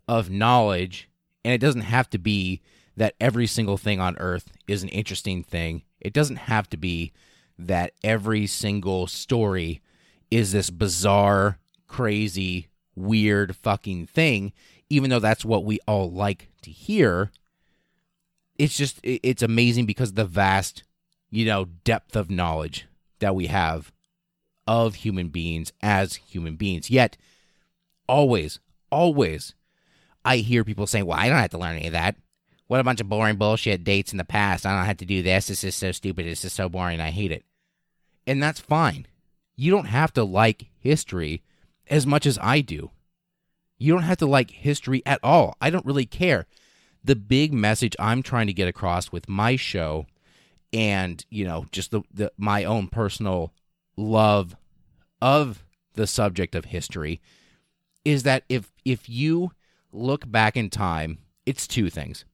of 0.08 0.29
knowledge 0.29 1.10
and 1.43 1.53
it 1.53 1.60
doesn't 1.60 1.81
have 1.81 2.10
to 2.10 2.17
be 2.17 2.62
that 2.98 3.15
every 3.20 3.48
single 3.48 3.77
thing 3.77 4.00
on 4.00 4.17
earth 4.17 4.51
is 4.67 4.84
an 4.84 4.89
interesting 4.89 5.43
thing. 5.43 5.84
It 6.00 6.13
doesn't 6.13 6.36
have 6.38 6.70
to 6.70 6.77
be 6.77 7.12
that 7.58 7.93
every 8.03 8.48
single 8.48 9.08
story 9.08 9.81
is 10.29 10.51
this 10.51 10.70
bizarre 10.70 11.60
crazy 11.88 12.70
weird 12.96 13.55
fucking 13.55 14.08
thing 14.08 14.53
even 14.89 15.10
though 15.10 15.20
that's 15.20 15.46
what 15.46 15.63
we 15.63 15.79
all 15.88 16.12
like 16.12 16.50
to 16.62 16.72
hear 16.72 17.31
it's 18.62 18.77
just 18.77 19.00
it's 19.01 19.41
amazing 19.41 19.88
because 19.88 20.13
the 20.13 20.24
vast 20.24 20.84
you 21.32 21.46
know 21.46 21.65
depth 21.84 22.15
of 22.15 22.30
knowledge 22.30 22.86
that 23.18 23.34
we 23.34 23.48
have 23.48 23.91
of 24.68 24.96
human 24.96 25.30
beings 25.30 25.74
as 25.82 26.15
human 26.15 26.56
beings. 26.56 26.89
Yet 26.89 27.18
always 28.08 28.60
always 28.91 29.56
i 30.25 30.38
hear 30.38 30.65
people 30.65 30.86
saying 30.86 31.06
well 31.06 31.18
i 31.18 31.30
don't 31.30 31.38
have 31.38 31.50
to 31.50 31.58
learn 31.58 31.77
any 31.77 31.88
of 31.88 31.94
that. 31.94 32.15
What 32.68 32.80
a 32.80 32.84
bunch 32.84 33.01
of 33.01 33.10
boring 33.10 33.38
bullshit 33.38 33.84
dates 33.84 34.12
in 34.12 34.18
the 34.18 34.24
past. 34.24 34.65
I 34.65 34.77
don't 34.77 34.86
have 34.86 34.98
to 34.98 35.06
do 35.06 35.22
this. 35.22 35.48
This 35.48 35.63
is 35.63 35.75
so 35.75 35.91
stupid. 35.91 36.25
This 36.25 36.46
is 36.46 36.53
so 36.53 36.70
boring. 36.70 37.01
I 37.01 37.10
hate 37.10 37.32
it. 37.32 37.44
And 38.25 38.41
that's 38.41 38.62
fine. 38.62 39.08
You 39.58 39.72
don't 39.72 39.88
have 39.88 40.13
to 40.13 40.24
like 40.24 40.68
history 40.80 41.44
as 41.89 42.08
much 42.08 42.25
as 42.25 42.39
i 42.41 42.62
do. 42.62 42.91
You 43.77 43.91
don't 43.91 44.03
have 44.03 44.20
to 44.20 44.25
like 44.25 44.51
history 44.51 45.01
at 45.06 45.20
all. 45.22 45.58
I 45.60 45.70
don't 45.70 45.86
really 45.86 46.06
care 46.06 46.46
the 47.03 47.15
big 47.15 47.53
message 47.53 47.96
I'm 48.00 48.22
trying 48.22 48.48
to 48.48 48.53
get 48.53 48.67
across 48.67 49.12
with 49.12 49.27
my 49.27 49.55
show 49.55 50.05
and, 50.74 51.24
you 51.29 51.46
know, 51.46 51.65
just 51.72 51.91
the, 51.91 52.01
the 52.13 52.31
my 52.38 52.63
own 52.63 52.88
personal 52.88 53.53
love 53.98 54.55
of 55.22 55.63
the 55.93 56.08
subject 56.08 56.55
of 56.55 56.65
history 56.65 57.22
is 58.05 58.24
that 58.24 58.43
if 58.50 58.72
if 58.86 59.10
you 59.10 59.51
look 59.91 60.29
back 60.31 60.55
in 60.55 60.70
time, 60.70 61.20
it's 61.46 61.67
two 61.67 61.89
things. 61.89 62.25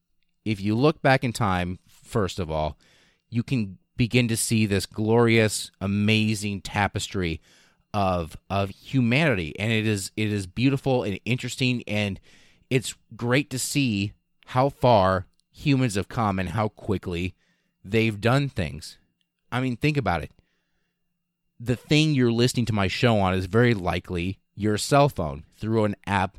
If 0.44 0.60
you 0.60 0.74
look 0.74 1.02
back 1.02 1.24
in 1.24 1.32
time, 1.32 1.78
first 1.88 2.38
of 2.38 2.50
all, 2.50 2.78
you 3.28 3.42
can 3.42 3.78
begin 3.96 4.28
to 4.28 4.36
see 4.36 4.64
this 4.64 4.86
glorious, 4.86 5.70
amazing 5.80 6.60
tapestry 6.62 7.40
of 7.94 8.36
of 8.50 8.68
humanity 8.70 9.58
and 9.58 9.72
it 9.72 9.86
is 9.86 10.12
it 10.14 10.30
is 10.30 10.46
beautiful 10.46 11.02
and 11.04 11.18
interesting 11.24 11.82
and 11.86 12.20
it's 12.68 12.94
great 13.16 13.48
to 13.48 13.58
see 13.58 14.12
how 14.48 14.70
far 14.70 15.26
humans 15.50 15.94
have 15.94 16.08
come 16.08 16.38
and 16.38 16.50
how 16.50 16.68
quickly 16.68 17.34
they've 17.84 18.18
done 18.18 18.48
things. 18.48 18.96
I 19.52 19.60
mean, 19.60 19.76
think 19.76 19.98
about 19.98 20.22
it. 20.22 20.30
The 21.60 21.76
thing 21.76 22.14
you're 22.14 22.32
listening 22.32 22.64
to 22.66 22.72
my 22.72 22.88
show 22.88 23.18
on 23.18 23.34
is 23.34 23.44
very 23.44 23.74
likely 23.74 24.38
your 24.54 24.78
cell 24.78 25.10
phone 25.10 25.44
through 25.58 25.84
an 25.84 25.96
app, 26.06 26.38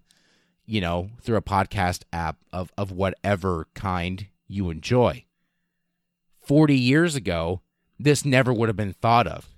you 0.65 0.81
know, 0.81 1.11
through 1.21 1.37
a 1.37 1.41
podcast 1.43 2.01
app 2.11 2.37
of, 2.51 2.71
of 2.79 2.91
whatever 2.91 3.67
kind 3.75 4.25
you 4.47 4.71
enjoy. 4.71 5.25
40 6.41 6.75
years 6.75 7.15
ago, 7.15 7.61
this 7.99 8.25
never 8.25 8.51
would 8.51 8.69
have 8.69 8.75
been 8.75 8.93
thought 8.93 9.27
of. 9.27 9.49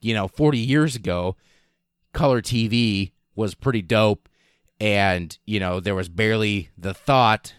You 0.00 0.14
know, 0.14 0.26
40 0.26 0.58
years 0.58 0.96
ago, 0.96 1.36
color 2.12 2.42
TV 2.42 3.12
was 3.36 3.54
pretty 3.54 3.82
dope 3.82 4.28
and, 4.80 5.38
you 5.44 5.60
know, 5.60 5.78
there 5.78 5.94
was 5.94 6.08
barely 6.08 6.70
the 6.76 6.94
thought 6.94 7.54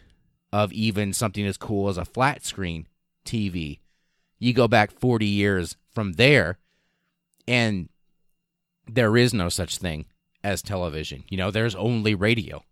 of 0.51 0.74
even 0.74 1.13
something 1.13 1.46
as 1.46 1.58
cool 1.58 1.89
as 1.89 1.98
a 1.98 2.05
flat 2.05 2.46
screen 2.46 2.88
TV. 3.25 3.79
You 4.39 4.53
go 4.53 4.67
back 4.67 4.91
40 4.91 5.25
years 5.25 5.77
from 5.93 6.13
there, 6.13 6.58
and 7.48 7.89
there 8.88 9.15
is 9.15 9.34
no 9.34 9.50
such 9.50 9.77
thing 9.77 10.05
as 10.43 10.62
television. 10.62 11.24
You 11.29 11.38
know, 11.38 11.51
there's 11.51 11.75
only 11.75 12.15
radio. 12.15 12.63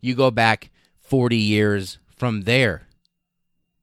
You 0.00 0.14
go 0.14 0.30
back 0.30 0.70
40 1.00 1.36
years 1.36 1.98
from 2.16 2.42
there. 2.42 2.88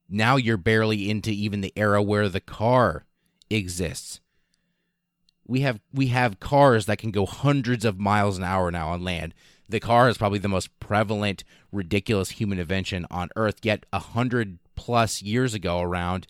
Now 0.09 0.35
you're 0.35 0.57
barely 0.57 1.09
into 1.09 1.31
even 1.31 1.61
the 1.61 1.73
era 1.75 2.01
where 2.01 2.29
the 2.29 2.39
car 2.39 3.05
exists. 3.49 4.19
We 5.47 5.61
have 5.61 5.79
we 5.93 6.07
have 6.07 6.39
cars 6.39 6.85
that 6.85 6.99
can 6.99 7.11
go 7.11 7.25
hundreds 7.25 7.85
of 7.85 7.99
miles 7.99 8.37
an 8.37 8.43
hour 8.43 8.69
now 8.69 8.89
on 8.89 9.03
land. 9.03 9.33
The 9.69 9.79
car 9.79 10.09
is 10.09 10.17
probably 10.17 10.39
the 10.39 10.47
most 10.47 10.77
prevalent, 10.79 11.43
ridiculous 11.71 12.31
human 12.31 12.59
invention 12.59 13.05
on 13.11 13.29
Earth. 13.35 13.59
Yet 13.61 13.85
a 13.93 13.99
hundred 13.99 14.57
plus 14.75 15.21
years 15.21 15.53
ago, 15.53 15.79
around, 15.79 16.25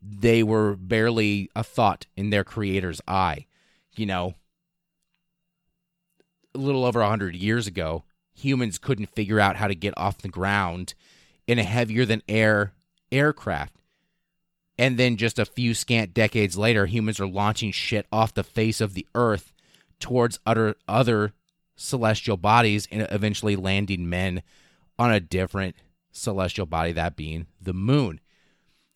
they 0.00 0.44
were 0.44 0.76
barely 0.76 1.50
a 1.56 1.64
thought 1.64 2.06
in 2.16 2.30
their 2.30 2.44
creator's 2.44 3.00
eye. 3.08 3.46
You 3.96 4.06
know, 4.06 4.34
a 6.54 6.58
little 6.58 6.84
over 6.84 7.00
a 7.00 7.08
hundred 7.08 7.34
years 7.34 7.66
ago, 7.66 8.04
humans 8.32 8.78
couldn't 8.78 9.14
figure 9.14 9.40
out 9.40 9.56
how 9.56 9.66
to 9.66 9.74
get 9.74 9.94
off 9.96 10.18
the 10.18 10.28
ground 10.28 10.94
in 11.48 11.58
a 11.58 11.64
heavier 11.64 12.04
than 12.04 12.22
air 12.28 12.74
aircraft. 13.10 13.74
And 14.78 14.98
then 14.98 15.16
just 15.16 15.38
a 15.38 15.44
few 15.44 15.74
scant 15.74 16.14
decades 16.14 16.56
later, 16.56 16.86
humans 16.86 17.20
are 17.20 17.26
launching 17.26 17.72
shit 17.72 18.06
off 18.12 18.34
the 18.34 18.44
face 18.44 18.80
of 18.80 18.94
the 18.94 19.06
earth 19.14 19.52
towards 19.98 20.38
other 20.46 20.76
other 20.86 21.32
celestial 21.76 22.36
bodies 22.36 22.88
and 22.90 23.06
eventually 23.10 23.56
landing 23.56 24.08
men 24.08 24.42
on 24.98 25.12
a 25.12 25.20
different 25.20 25.74
celestial 26.12 26.66
body, 26.66 26.92
that 26.92 27.16
being 27.16 27.46
the 27.60 27.74
moon. 27.74 28.20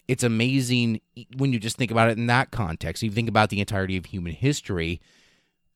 It's 0.06 0.22
amazing 0.22 1.00
when 1.36 1.52
you 1.52 1.58
just 1.58 1.76
think 1.76 1.90
about 1.90 2.10
it 2.10 2.18
in 2.18 2.26
that 2.26 2.50
context. 2.50 3.02
You 3.02 3.10
think 3.10 3.28
about 3.28 3.50
the 3.50 3.60
entirety 3.60 3.96
of 3.96 4.06
human 4.06 4.32
history, 4.32 5.00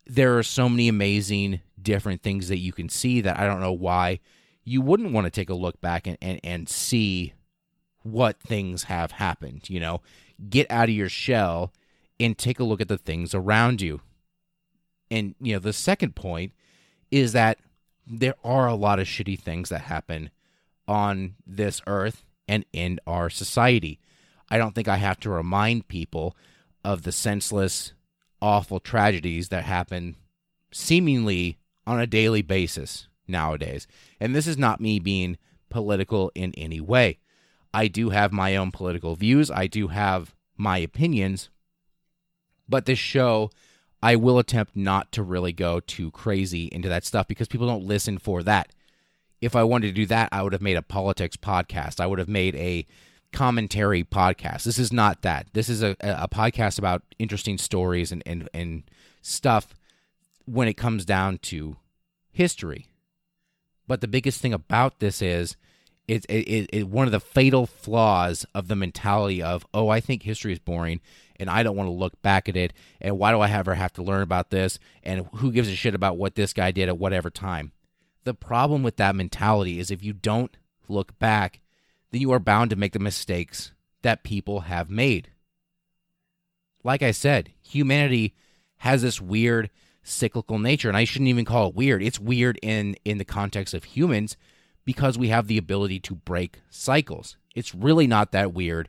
there 0.07 0.39
are 0.39 0.43
so 0.43 0.69
many 0.69 0.89
amazing 0.89 1.61
different 1.81 2.23
things 2.23 2.49
that 2.49 2.59
you 2.59 2.73
can 2.73 2.89
see 2.89 3.21
that 3.21 3.39
I 3.39 3.47
don't 3.47 3.61
know 3.61 3.73
why 3.73 4.21
you 4.65 4.81
wouldn't 4.81 5.13
want 5.13 5.27
to 5.27 5.31
take 5.31 5.51
a 5.51 5.55
look 5.55 5.81
back 5.81 6.07
and, 6.07 6.17
and, 6.23 6.41
and 6.45 6.69
see 6.69 7.35
what 8.03 8.41
things 8.41 8.85
have 8.85 9.13
happened. 9.13 9.69
You 9.69 9.81
know, 9.81 10.01
get 10.49 10.71
out 10.71 10.89
of 10.89 10.95
your 10.95 11.09
shell 11.09 11.73
and 12.19 12.39
take 12.39 12.61
a 12.61 12.65
look 12.65 12.81
at 12.81 12.89
the 12.89 12.99
things 12.99 13.35
around 13.35 13.81
you. 13.81 14.01
And, 15.11 15.35
you 15.41 15.53
know, 15.53 15.59
the 15.59 15.73
second 15.73 16.15
point 16.15 16.53
is 17.13 17.33
that 17.33 17.59
there 18.05 18.35
are 18.43 18.67
a 18.67 18.75
lot 18.75 18.99
of 18.99 19.07
shitty 19.07 19.39
things 19.39 19.69
that 19.69 19.83
happen 19.83 20.31
on 20.89 21.35
this 21.47 21.81
earth 21.87 22.25
and 22.49 22.65
in 22.73 22.99
our 23.07 23.31
society. 23.31 24.01
I 24.51 24.59
don't 24.59 24.75
think 24.75 24.89
I 24.89 24.97
have 24.97 25.21
to 25.21 25.31
remind 25.31 25.87
people 25.87 26.37
of 26.85 27.03
the 27.03 27.13
senseless, 27.13 27.93
awful 28.41 28.81
tragedies 28.81 29.51
that 29.51 29.65
happen 29.65 30.17
seemingly 30.73 31.59
on 31.87 32.01
a 32.01 32.07
daily 32.07 32.43
basis 32.43 33.07
nowadays. 33.29 33.87
And 34.19 34.35
this 34.35 34.47
is 34.47 34.59
not 34.59 34.81
me 34.81 34.99
being 34.99 35.39
political 35.71 36.33
in 36.35 36.53
any 36.57 36.81
way. 36.81 37.19
I 37.73 37.89
do 37.89 38.11
have 38.11 38.33
my 38.33 38.57
own 38.57 38.71
political 38.71 39.15
views, 39.15 39.51
I 39.51 39.67
do 39.67 39.89
have 39.89 40.35
my 40.57 40.79
opinions, 40.79 41.49
but 42.69 42.85
this 42.85 42.99
show, 42.99 43.51
I 44.03 44.17
will 44.17 44.39
attempt 44.39 44.75
not 44.75 45.13
to 45.13 45.23
really 45.23 45.53
go 45.53 45.79
too 45.81 46.11
crazy 46.11 46.69
into 46.73 46.89
that 46.89 47.05
stuff 47.05 47.29
because 47.29 47.49
people 47.49 47.69
don't 47.69 47.85
listen 47.85 48.19
for 48.19 48.43
that. 48.43 48.73
If 49.41 49.55
I 49.55 49.63
wanted 49.63 49.89
to 49.89 49.93
do 49.93 50.07
that, 50.07 50.29
I 50.33 50.43
would 50.43 50.53
have 50.53 50.63
made 50.63 50.77
a 50.77 50.83
politics 50.83 51.37
podcast. 51.37 52.01
I 52.01 52.07
would 52.07 52.19
have 52.19 52.29
made 52.29 52.57
a 52.57 52.87
commentary 53.33 54.05
podcast. 54.05 54.65
This 54.65 54.79
is 54.79 54.93
not 54.93 55.23
that. 55.23 55.47
This 55.53 55.69
is 55.69 55.83
a, 55.83 55.97
a 56.01 56.29
podcast 56.29 56.79
about 56.79 57.03
interesting 57.19 57.59
stories 57.59 58.13
and, 58.13 58.23
and, 58.27 58.49
and 58.53 58.83
stuff 59.21 59.75
when 60.45 60.69
it 60.69 60.75
comes 60.75 61.05
down 61.05 61.39
to 61.39 61.77
history. 62.31 62.89
But 63.87 64.01
the 64.01 64.09
biggest 64.09 64.41
thing 64.41 64.53
about 64.53 64.99
this 64.99 65.23
is 65.23 65.57
it's 66.09 66.27
it, 66.29 66.49
it, 66.49 66.71
it, 66.73 66.89
one 66.89 67.07
of 67.07 67.13
the 67.13 67.21
fatal 67.21 67.67
flaws 67.67 68.45
of 68.55 68.69
the 68.69 68.77
mentality 68.77 69.43
of 69.43 69.67
oh 69.73 69.89
i 69.89 70.01
think 70.01 70.23
history 70.23 70.53
is 70.53 70.59
boring 70.59 71.01
and 71.37 71.49
i 71.49 71.63
don't 71.63 71.77
want 71.77 71.87
to 71.87 71.93
look 71.93 72.21
back 72.23 72.49
at 72.49 72.57
it 72.57 72.73
and 73.01 73.19
why 73.19 73.31
do 73.31 73.41
i 73.41 73.51
ever 73.51 73.75
have 73.75 73.93
to 73.93 74.03
learn 74.03 74.23
about 74.23 74.51
this 74.51 74.79
and 75.03 75.27
who 75.37 75.53
gives 75.53 75.69
a 75.69 75.75
shit 75.75 75.95
about 75.95 76.17
what 76.17 76.35
this 76.35 76.53
guy 76.53 76.71
did 76.71 76.89
at 76.89 76.99
whatever 76.99 77.31
time? 77.31 77.73
The 78.25 78.35
problem 78.35 78.83
with 78.83 78.97
that 78.97 79.17
mentality 79.17 79.81
is 79.81 79.91
if 79.91 80.03
you 80.03 80.13
don't 80.13 80.57
look 80.89 81.19
back 81.19 81.61
then 82.11 82.21
you 82.21 82.33
are 82.33 82.39
bound 82.39 82.71
to 82.71 82.77
make 82.77 82.93
the 82.93 82.99
mistakes 82.99 83.73
that 84.03 84.23
people 84.23 84.61
have 84.61 84.91
made. 84.91 85.31
Like 86.85 87.03
i 87.03 87.13
said 87.13 87.53
humanity 87.61 88.35
has 88.79 89.03
this 89.03 89.21
weird 89.21 89.71
cyclical 90.03 90.59
nature 90.59 90.89
and 90.89 90.97
i 90.97 91.05
shouldn't 91.05 91.29
even 91.29 91.45
call 91.45 91.69
it 91.69 91.77
weird. 91.77 92.03
It's 92.03 92.19
weird 92.19 92.59
in 92.61 92.97
in 93.05 93.19
the 93.19 93.25
context 93.25 93.73
of 93.73 93.85
humans 93.85 94.37
because 94.85 95.19
we 95.19 95.29
have 95.29 95.47
the 95.47 95.59
ability 95.59 96.01
to 96.01 96.15
break 96.15 96.61
cycles. 96.71 97.37
It's 97.55 97.75
really 97.75 98.07
not 98.07 98.33
that 98.33 98.53
weird 98.53 98.89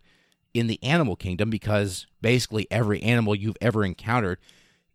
in 0.53 0.67
the 0.67 0.81
animal 0.83 1.15
kingdom 1.15 1.49
because 1.49 2.05
basically 2.21 2.67
every 2.69 3.01
animal 3.01 3.35
you've 3.35 3.57
ever 3.61 3.83
encountered 3.83 4.39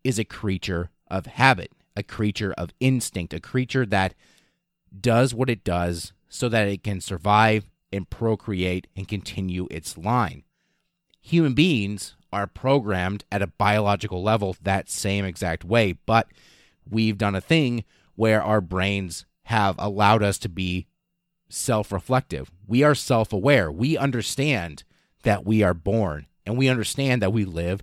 is 0.05 0.19
a 0.19 0.25
creature 0.25 0.91
of 1.09 1.27
habit, 1.27 1.73
a 1.97 2.03
creature 2.03 2.55
of 2.57 2.71
instinct, 2.81 3.35
a 3.35 3.41
creature 3.41 3.85
that 3.87 4.15
does 5.01 5.35
what 5.35 5.51
it 5.51 5.65
does 5.65 6.13
so 6.29 6.49
that 6.49 6.69
it 6.69 6.83
can 6.83 7.01
survive 7.01 7.71
and 7.93 8.09
procreate 8.11 8.87
and 8.97 9.09
continue 9.09 9.67
its 9.71 9.97
line. 9.97 10.45
Human 11.21 11.55
beings 11.55 12.15
are 12.33 12.47
programmed 12.47 13.25
at 13.33 13.43
a 13.43 13.47
biological 13.47 14.23
level 14.23 14.57
that 14.63 14.91
same 14.91 15.25
exact 15.25 15.65
way, 15.65 15.93
but 16.07 16.29
we've 16.89 17.19
done 17.19 17.35
a 17.35 17.41
thing 17.41 17.85
where 18.15 18.43
our 18.43 18.61
brains 18.61 19.25
have 19.45 19.75
allowed 19.79 20.23
us 20.23 20.39
to 20.39 20.49
be 20.49 20.87
self 21.49 21.93
reflective. 21.93 22.51
We 22.67 22.83
are 22.83 22.95
self 22.95 23.33
aware. 23.33 23.71
We 23.71 23.97
understand 23.97 24.85
that 25.23 25.45
we 25.45 25.63
are 25.63 25.75
born 25.75 26.27
and 26.47 26.57
we 26.57 26.69
understand 26.69 27.23
that 27.23 27.33
we 27.33 27.45
live 27.45 27.83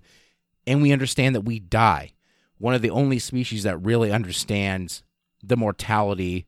and 0.66 0.82
we 0.82 0.92
understand 0.92 1.34
that 1.34 1.42
we 1.42 1.58
die. 1.58 2.12
One 2.58 2.74
of 2.74 2.82
the 2.82 2.90
only 2.90 3.18
species 3.18 3.62
that 3.64 3.78
really 3.78 4.10
understands 4.10 5.02
the 5.42 5.56
mortality 5.56 6.46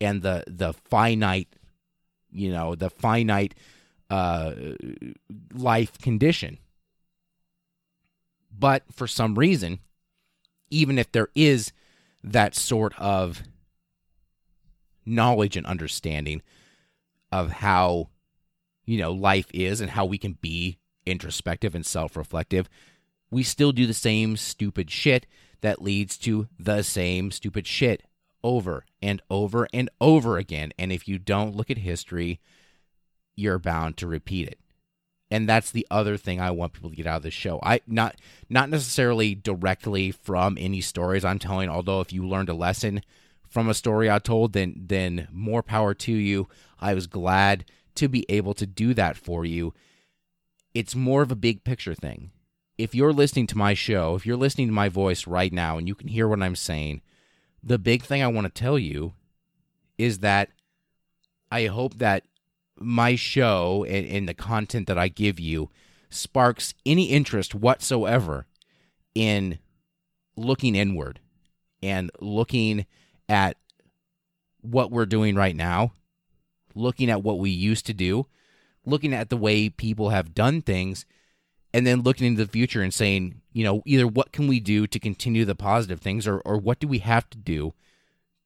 and 0.00 0.22
the 0.22 0.44
the 0.46 0.72
finite, 0.72 1.48
you 2.30 2.50
know, 2.50 2.74
the 2.74 2.90
finite 2.90 3.54
uh, 4.08 4.54
life 5.52 5.98
condition. 5.98 6.58
But 8.56 8.82
for 8.92 9.06
some 9.06 9.36
reason, 9.36 9.80
even 10.70 10.98
if 10.98 11.12
there 11.12 11.28
is 11.34 11.72
that 12.22 12.54
sort 12.54 12.98
of 12.98 13.42
knowledge 15.06 15.56
and 15.56 15.66
understanding 15.66 16.42
of 17.32 17.50
how 17.50 18.08
you 18.84 18.98
know 18.98 19.12
life 19.12 19.46
is 19.52 19.80
and 19.80 19.90
how 19.90 20.04
we 20.04 20.18
can 20.18 20.32
be 20.40 20.78
introspective 21.06 21.74
and 21.74 21.86
self-reflective 21.86 22.68
we 23.30 23.42
still 23.42 23.72
do 23.72 23.86
the 23.86 23.94
same 23.94 24.36
stupid 24.36 24.90
shit 24.90 25.26
that 25.60 25.82
leads 25.82 26.16
to 26.18 26.48
the 26.58 26.82
same 26.82 27.30
stupid 27.30 27.66
shit 27.66 28.02
over 28.42 28.84
and 29.00 29.22
over 29.30 29.68
and 29.72 29.88
over 30.00 30.36
again 30.38 30.72
and 30.78 30.92
if 30.92 31.06
you 31.06 31.18
don't 31.18 31.56
look 31.56 31.70
at 31.70 31.78
history 31.78 32.40
you're 33.36 33.58
bound 33.58 33.96
to 33.96 34.06
repeat 34.06 34.48
it 34.48 34.58
and 35.30 35.48
that's 35.48 35.70
the 35.70 35.86
other 35.90 36.16
thing 36.16 36.40
I 36.40 36.50
want 36.50 36.72
people 36.72 36.90
to 36.90 36.96
get 36.96 37.06
out 37.06 37.18
of 37.18 37.22
this 37.22 37.34
show. 37.34 37.60
I 37.62 37.80
not 37.86 38.16
not 38.48 38.68
necessarily 38.68 39.34
directly 39.34 40.10
from 40.10 40.58
any 40.58 40.80
stories 40.80 41.24
I'm 41.24 41.38
telling, 41.38 41.68
although 41.68 42.00
if 42.00 42.12
you 42.12 42.26
learned 42.26 42.48
a 42.48 42.54
lesson 42.54 43.02
from 43.50 43.68
a 43.68 43.74
story 43.74 44.08
I 44.08 44.20
told, 44.20 44.52
then 44.52 44.74
then 44.76 45.28
more 45.30 45.62
power 45.62 45.92
to 45.92 46.12
you. 46.12 46.48
I 46.78 46.94
was 46.94 47.06
glad 47.06 47.64
to 47.96 48.08
be 48.08 48.24
able 48.28 48.54
to 48.54 48.66
do 48.66 48.94
that 48.94 49.16
for 49.16 49.44
you. 49.44 49.74
It's 50.72 50.94
more 50.94 51.20
of 51.22 51.32
a 51.32 51.36
big 51.36 51.64
picture 51.64 51.94
thing. 51.94 52.30
If 52.78 52.94
you're 52.94 53.12
listening 53.12 53.48
to 53.48 53.58
my 53.58 53.74
show, 53.74 54.14
if 54.14 54.24
you're 54.24 54.36
listening 54.36 54.68
to 54.68 54.72
my 54.72 54.88
voice 54.88 55.26
right 55.26 55.52
now 55.52 55.76
and 55.76 55.86
you 55.86 55.94
can 55.94 56.08
hear 56.08 56.28
what 56.28 56.40
I'm 56.40 56.56
saying, 56.56 57.02
the 57.62 57.78
big 57.78 58.04
thing 58.04 58.22
I 58.22 58.28
want 58.28 58.46
to 58.46 58.62
tell 58.62 58.78
you 58.78 59.12
is 59.98 60.20
that 60.20 60.48
I 61.50 61.66
hope 61.66 61.98
that 61.98 62.24
my 62.78 63.16
show 63.16 63.84
and, 63.86 64.06
and 64.06 64.28
the 64.28 64.34
content 64.34 64.86
that 64.86 64.96
I 64.96 65.08
give 65.08 65.38
you 65.38 65.68
sparks 66.08 66.72
any 66.86 67.06
interest 67.06 67.54
whatsoever 67.54 68.46
in 69.14 69.58
looking 70.36 70.74
inward 70.74 71.20
and 71.82 72.10
looking 72.20 72.86
at 73.30 73.56
what 74.60 74.90
we're 74.90 75.06
doing 75.06 75.36
right 75.36 75.54
now, 75.54 75.92
looking 76.74 77.08
at 77.08 77.22
what 77.22 77.38
we 77.38 77.48
used 77.48 77.86
to 77.86 77.94
do, 77.94 78.26
looking 78.84 79.14
at 79.14 79.30
the 79.30 79.36
way 79.36 79.68
people 79.68 80.10
have 80.10 80.34
done 80.34 80.60
things, 80.60 81.06
and 81.72 81.86
then 81.86 82.02
looking 82.02 82.26
into 82.26 82.44
the 82.44 82.50
future 82.50 82.82
and 82.82 82.92
saying, 82.92 83.40
you 83.52 83.62
know, 83.62 83.82
either 83.86 84.06
what 84.06 84.32
can 84.32 84.48
we 84.48 84.58
do 84.58 84.88
to 84.88 84.98
continue 84.98 85.44
the 85.44 85.54
positive 85.54 86.00
things 86.00 86.26
or, 86.26 86.40
or 86.40 86.58
what 86.58 86.80
do 86.80 86.88
we 86.88 86.98
have 86.98 87.30
to 87.30 87.38
do 87.38 87.72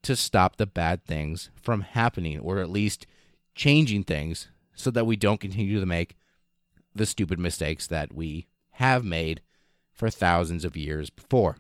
to 0.03 0.15
stop 0.15 0.57
the 0.57 0.67
bad 0.67 1.03
things 1.05 1.49
from 1.61 1.81
happening 1.81 2.39
or 2.39 2.59
at 2.59 2.69
least 2.69 3.07
changing 3.55 4.05
things 4.05 4.49
so 4.75 4.91
that 4.91 5.07
we 5.07 5.17
don't 5.17 5.41
continue 5.41 5.81
to 5.81 5.87
make 5.87 6.15
the 6.95 7.07
stupid 7.07 7.39
mistakes 7.39 7.87
that 7.87 8.13
we 8.13 8.47
have 8.73 9.03
made 9.03 9.41
for 9.93 10.11
thousands 10.11 10.63
of 10.63 10.77
years 10.77 11.09
before. 11.09 11.57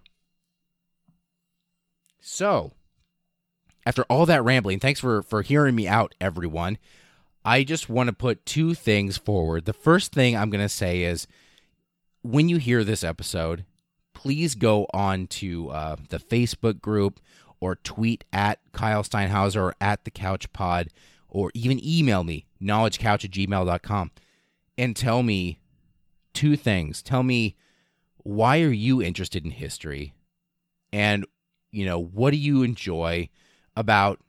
So, 2.20 2.72
after 3.87 4.03
all 4.05 4.27
that 4.27 4.44
rambling, 4.44 4.81
thanks 4.81 5.01
for 5.01 5.23
for 5.23 5.42
hearing 5.42 5.75
me 5.75 5.87
out, 5.87 6.14
everyone. 6.20 6.79
I 7.44 7.62
just 7.62 7.90
want 7.90 8.09
to 8.09 8.14
put 8.14 8.47
two 8.47 8.75
things 8.75 9.18
forward. 9.18 9.66
The 9.66 9.75
first 9.75 10.12
thing 10.12 10.37
I'm 10.37 10.51
going 10.51 10.64
to 10.64 10.68
say 10.68 11.03
is 11.03 11.27
when 12.23 12.49
you 12.49 12.57
hear 12.57 12.85
this 12.85 13.05
episode, 13.05 13.66
please 14.14 14.55
go 14.55 14.87
on 14.94 15.27
to 15.27 15.68
uh, 15.70 15.97
the 16.09 16.18
Facebook 16.18 16.81
group 16.81 17.20
or 17.61 17.77
tweet 17.77 18.25
at 18.33 18.61
Kyle 18.73 19.03
Steinhauser 19.03 19.61
or 19.61 19.75
at 19.81 20.05
the 20.05 20.11
Couch 20.11 20.51
Pod 20.55 20.88
or 21.29 21.51
even 21.53 21.85
email 21.85 22.25
me, 22.25 22.47
knowledgecouch 22.62 23.25
at 23.25 23.31
gmail.com, 23.31 24.11
and 24.79 24.97
tell 24.97 25.23
me 25.23 25.59
two 26.33 26.57
things. 26.57 27.03
Tell 27.03 27.23
me 27.23 27.57
why 28.18 28.62
are 28.62 28.70
you 28.70 29.03
interested 29.03 29.44
in 29.44 29.51
history? 29.51 30.14
And, 30.92 31.27
you 31.70 31.85
know, 31.85 31.99
what 31.99 32.31
do 32.31 32.38
you 32.38 32.62
enjoy 32.62 33.29
about 33.76 34.20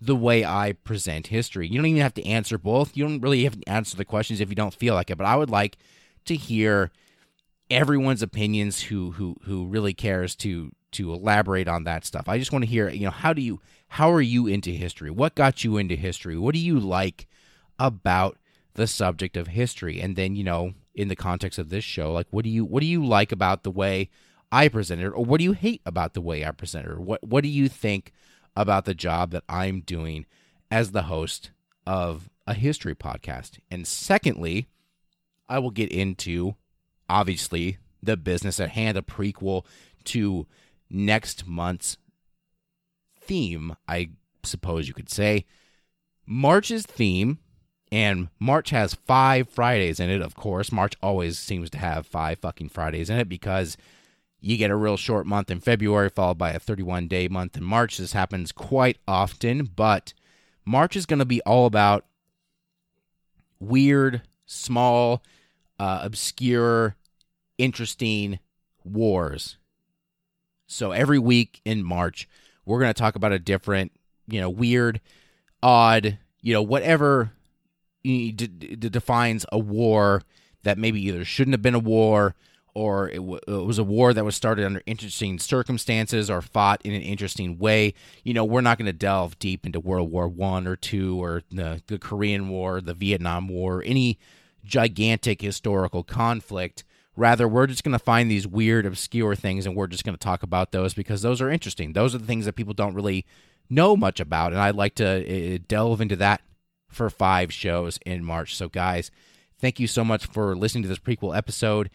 the 0.00 0.16
way 0.16 0.44
I 0.44 0.72
present 0.72 1.28
history? 1.28 1.68
You 1.68 1.76
don't 1.78 1.86
even 1.86 2.02
have 2.02 2.14
to 2.14 2.26
answer 2.26 2.58
both. 2.58 2.96
You 2.96 3.06
don't 3.06 3.20
really 3.20 3.44
have 3.44 3.60
to 3.60 3.68
answer 3.68 3.96
the 3.96 4.04
questions 4.04 4.40
if 4.40 4.48
you 4.48 4.54
don't 4.54 4.74
feel 4.74 4.94
like 4.94 5.10
it. 5.10 5.18
But 5.18 5.26
I 5.26 5.36
would 5.36 5.50
like 5.50 5.76
to 6.26 6.34
hear 6.34 6.90
everyone's 7.70 8.22
opinions 8.22 8.82
who 8.82 9.12
who 9.12 9.36
who 9.44 9.66
really 9.66 9.94
cares 9.94 10.34
to 10.36 10.72
to 10.92 11.12
elaborate 11.12 11.68
on 11.68 11.84
that 11.84 12.04
stuff. 12.04 12.28
I 12.28 12.38
just 12.38 12.52
want 12.52 12.64
to 12.64 12.70
hear, 12.70 12.88
you 12.88 13.04
know, 13.04 13.10
how 13.10 13.32
do 13.32 13.42
you 13.42 13.60
how 13.88 14.10
are 14.12 14.20
you 14.20 14.46
into 14.46 14.70
history? 14.70 15.10
What 15.10 15.34
got 15.34 15.64
you 15.64 15.76
into 15.76 15.96
history? 15.96 16.36
What 16.36 16.54
do 16.54 16.60
you 16.60 16.78
like 16.78 17.28
about 17.78 18.38
the 18.74 18.86
subject 18.86 19.36
of 19.36 19.48
history? 19.48 20.00
And 20.00 20.16
then, 20.16 20.36
you 20.36 20.44
know, 20.44 20.74
in 20.94 21.08
the 21.08 21.16
context 21.16 21.58
of 21.58 21.68
this 21.70 21.84
show, 21.84 22.12
like 22.12 22.26
what 22.30 22.44
do 22.44 22.50
you 22.50 22.64
what 22.64 22.80
do 22.80 22.86
you 22.86 23.04
like 23.04 23.32
about 23.32 23.62
the 23.62 23.70
way 23.70 24.10
I 24.52 24.68
present 24.68 25.00
it 25.00 25.06
or 25.06 25.24
what 25.24 25.38
do 25.38 25.44
you 25.44 25.52
hate 25.52 25.82
about 25.86 26.14
the 26.14 26.20
way 26.20 26.44
I 26.44 26.50
present 26.50 26.86
it? 26.86 26.92
Or 26.92 27.00
what 27.00 27.22
what 27.22 27.42
do 27.42 27.48
you 27.48 27.68
think 27.68 28.12
about 28.56 28.84
the 28.84 28.94
job 28.94 29.30
that 29.30 29.44
I'm 29.48 29.80
doing 29.80 30.26
as 30.70 30.90
the 30.90 31.02
host 31.02 31.50
of 31.86 32.30
a 32.46 32.54
history 32.54 32.94
podcast? 32.94 33.58
And 33.70 33.86
secondly, 33.86 34.68
I 35.48 35.58
will 35.58 35.70
get 35.70 35.90
into 35.90 36.54
obviously 37.08 37.78
the 38.02 38.16
business 38.16 38.60
at 38.60 38.70
hand, 38.70 38.96
a 38.96 39.02
prequel 39.02 39.64
to 40.04 40.46
next 40.88 41.46
month's 41.46 41.96
theme, 43.20 43.76
I 43.86 44.10
suppose 44.42 44.88
you 44.88 44.94
could 44.94 45.10
say. 45.10 45.44
March's 46.26 46.86
theme, 46.86 47.38
and 47.92 48.28
March 48.38 48.70
has 48.70 48.94
five 48.94 49.48
Fridays 49.48 49.98
in 49.98 50.10
it, 50.10 50.22
of 50.22 50.34
course. 50.34 50.70
March 50.70 50.94
always 51.02 51.38
seems 51.38 51.70
to 51.70 51.78
have 51.78 52.06
five 52.06 52.38
fucking 52.38 52.68
Fridays 52.68 53.10
in 53.10 53.18
it 53.18 53.28
because 53.28 53.76
you 54.40 54.56
get 54.56 54.70
a 54.70 54.76
real 54.76 54.96
short 54.96 55.26
month 55.26 55.50
in 55.50 55.60
February, 55.60 56.08
followed 56.08 56.38
by 56.38 56.50
a 56.50 56.58
31 56.58 57.08
day 57.08 57.28
month 57.28 57.56
in 57.56 57.64
March. 57.64 57.98
This 57.98 58.12
happens 58.12 58.52
quite 58.52 58.98
often, 59.06 59.64
but 59.64 60.12
March 60.64 60.96
is 60.96 61.06
going 61.06 61.18
to 61.18 61.24
be 61.24 61.42
all 61.42 61.66
about 61.66 62.06
weird, 63.58 64.22
small, 64.46 65.22
uh, 65.78 66.00
obscure 66.02 66.96
interesting 67.58 68.38
wars. 68.84 69.58
So 70.66 70.92
every 70.92 71.18
week 71.18 71.60
in 71.64 71.84
March, 71.84 72.28
we're 72.64 72.78
going 72.78 72.92
to 72.92 72.98
talk 72.98 73.16
about 73.16 73.32
a 73.32 73.38
different, 73.38 73.92
you 74.26 74.40
know, 74.40 74.48
weird, 74.48 75.00
odd, 75.62 76.18
you 76.40 76.54
know, 76.54 76.62
whatever 76.62 77.32
d- 78.02 78.32
d- 78.32 78.76
defines 78.76 79.44
a 79.52 79.58
war 79.58 80.22
that 80.62 80.78
maybe 80.78 81.02
either 81.02 81.24
shouldn't 81.24 81.54
have 81.54 81.62
been 81.62 81.74
a 81.74 81.78
war 81.78 82.34
or 82.74 83.08
it, 83.08 83.16
w- 83.16 83.40
it, 83.46 83.66
was 83.66 83.78
a 83.78 83.84
war 83.84 84.12
that 84.12 84.24
was 84.24 84.34
started 84.34 84.64
under 84.64 84.82
interesting 84.86 85.38
circumstances 85.38 86.30
or 86.30 86.40
fought 86.40 86.80
in 86.84 86.92
an 86.92 87.02
interesting 87.02 87.58
way. 87.58 87.94
You 88.24 88.34
know, 88.34 88.44
we're 88.44 88.60
not 88.60 88.78
going 88.78 88.86
to 88.86 88.92
delve 88.92 89.38
deep 89.38 89.66
into 89.66 89.80
World 89.80 90.10
War 90.10 90.28
One 90.28 90.66
or 90.66 90.76
two 90.76 91.22
or 91.22 91.42
the, 91.50 91.82
the 91.86 91.98
Korean 91.98 92.48
War, 92.48 92.80
the 92.80 92.94
Vietnam 92.94 93.48
War, 93.48 93.82
any 93.84 94.18
gigantic 94.64 95.42
historical 95.42 96.02
conflict. 96.02 96.84
Rather, 97.16 97.48
we're 97.48 97.66
just 97.66 97.84
going 97.84 97.92
to 97.92 97.98
find 97.98 98.30
these 98.30 98.46
weird, 98.46 98.86
obscure 98.86 99.34
things 99.34 99.66
and 99.66 99.76
we're 99.76 99.86
just 99.86 100.04
going 100.04 100.14
to 100.14 100.20
talk 100.20 100.42
about 100.42 100.72
those 100.72 100.94
because 100.94 101.22
those 101.22 101.40
are 101.40 101.50
interesting. 101.50 101.92
Those 101.92 102.14
are 102.14 102.18
the 102.18 102.26
things 102.26 102.44
that 102.46 102.54
people 102.54 102.74
don't 102.74 102.94
really 102.94 103.26
know 103.68 103.96
much 103.96 104.20
about. 104.20 104.52
And 104.52 104.60
I'd 104.60 104.74
like 104.74 104.94
to 104.96 105.54
uh, 105.54 105.58
delve 105.68 106.00
into 106.00 106.16
that 106.16 106.42
for 106.88 107.08
five 107.08 107.52
shows 107.52 107.98
in 108.04 108.24
March. 108.24 108.56
So, 108.56 108.68
guys, 108.68 109.10
thank 109.58 109.78
you 109.78 109.86
so 109.86 110.04
much 110.04 110.26
for 110.26 110.56
listening 110.56 110.82
to 110.82 110.88
this 110.88 110.98
prequel 110.98 111.36
episode. 111.36 111.90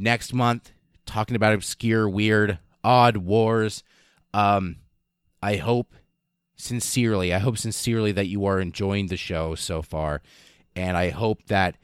Next 0.00 0.32
month, 0.32 0.70
talking 1.06 1.34
about 1.34 1.54
obscure, 1.54 2.08
weird, 2.08 2.60
odd 2.84 3.16
wars. 3.16 3.82
Um, 4.32 4.76
I 5.42 5.56
hope 5.56 5.92
sincerely, 6.54 7.34
I 7.34 7.38
hope 7.38 7.58
sincerely 7.58 8.12
that 8.12 8.28
you 8.28 8.46
are 8.46 8.60
enjoying 8.60 9.08
the 9.08 9.16
show 9.16 9.56
so 9.56 9.82
far. 9.82 10.22
And 10.76 10.96
I 10.96 11.10
hope 11.10 11.46
that 11.46 11.76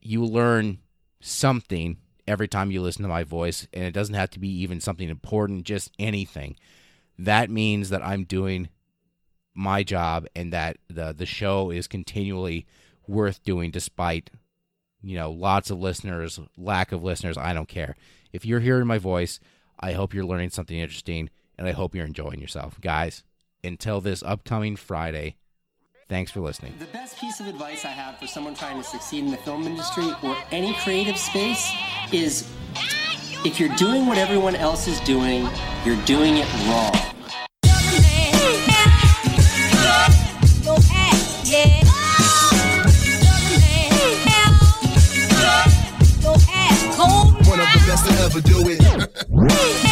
you 0.00 0.24
learn 0.24 0.78
something 1.20 1.98
every 2.26 2.48
time 2.48 2.70
you 2.70 2.80
listen 2.80 3.02
to 3.02 3.08
my 3.08 3.22
voice, 3.22 3.68
and 3.70 3.84
it 3.84 3.92
doesn't 3.92 4.14
have 4.14 4.30
to 4.30 4.40
be 4.40 4.48
even 4.62 4.80
something 4.80 5.10
important, 5.10 5.64
just 5.64 5.92
anything. 5.98 6.56
That 7.18 7.50
means 7.50 7.90
that 7.90 8.02
I'm 8.02 8.24
doing 8.24 8.70
my 9.54 9.82
job 9.82 10.26
and 10.34 10.52
that 10.54 10.78
the 10.88 11.14
the 11.14 11.26
show 11.26 11.70
is 11.70 11.86
continually 11.86 12.66
worth 13.06 13.42
doing 13.42 13.70
despite 13.70 14.30
you 15.06 15.16
know 15.16 15.30
lots 15.30 15.70
of 15.70 15.78
listeners, 15.78 16.40
lack 16.56 16.92
of 16.92 17.02
listeners, 17.02 17.38
I 17.38 17.52
don't 17.52 17.68
care. 17.68 17.96
If 18.32 18.44
you're 18.44 18.60
hearing 18.60 18.86
my 18.86 18.98
voice, 18.98 19.40
I 19.78 19.92
hope 19.92 20.12
you're 20.12 20.24
learning 20.24 20.50
something 20.50 20.78
interesting 20.78 21.30
and 21.58 21.66
I 21.66 21.72
hope 21.72 21.94
you're 21.94 22.06
enjoying 22.06 22.40
yourself. 22.40 22.80
Guys, 22.80 23.24
until 23.64 24.00
this 24.00 24.22
upcoming 24.22 24.76
Friday, 24.76 25.36
Thanks 26.08 26.30
for 26.30 26.40
listening. 26.40 26.72
The 26.78 26.84
best 26.86 27.18
piece 27.18 27.40
of 27.40 27.48
advice 27.48 27.84
I 27.84 27.88
have 27.88 28.18
for 28.20 28.28
someone 28.28 28.54
trying 28.54 28.80
to 28.80 28.84
succeed 28.88 29.24
in 29.24 29.32
the 29.32 29.36
film 29.38 29.66
industry 29.66 30.08
or 30.22 30.36
any 30.52 30.72
creative 30.74 31.18
space 31.18 31.72
is 32.12 32.48
if 33.44 33.58
you're 33.58 33.74
doing 33.76 34.06
what 34.06 34.16
everyone 34.16 34.54
else 34.54 34.86
is 34.86 35.00
doing, 35.00 35.48
you're 35.84 36.00
doing 36.04 36.36
it 36.36 36.46
wrong. 36.68 37.15
overdo 48.36 48.68
it. 48.68 49.82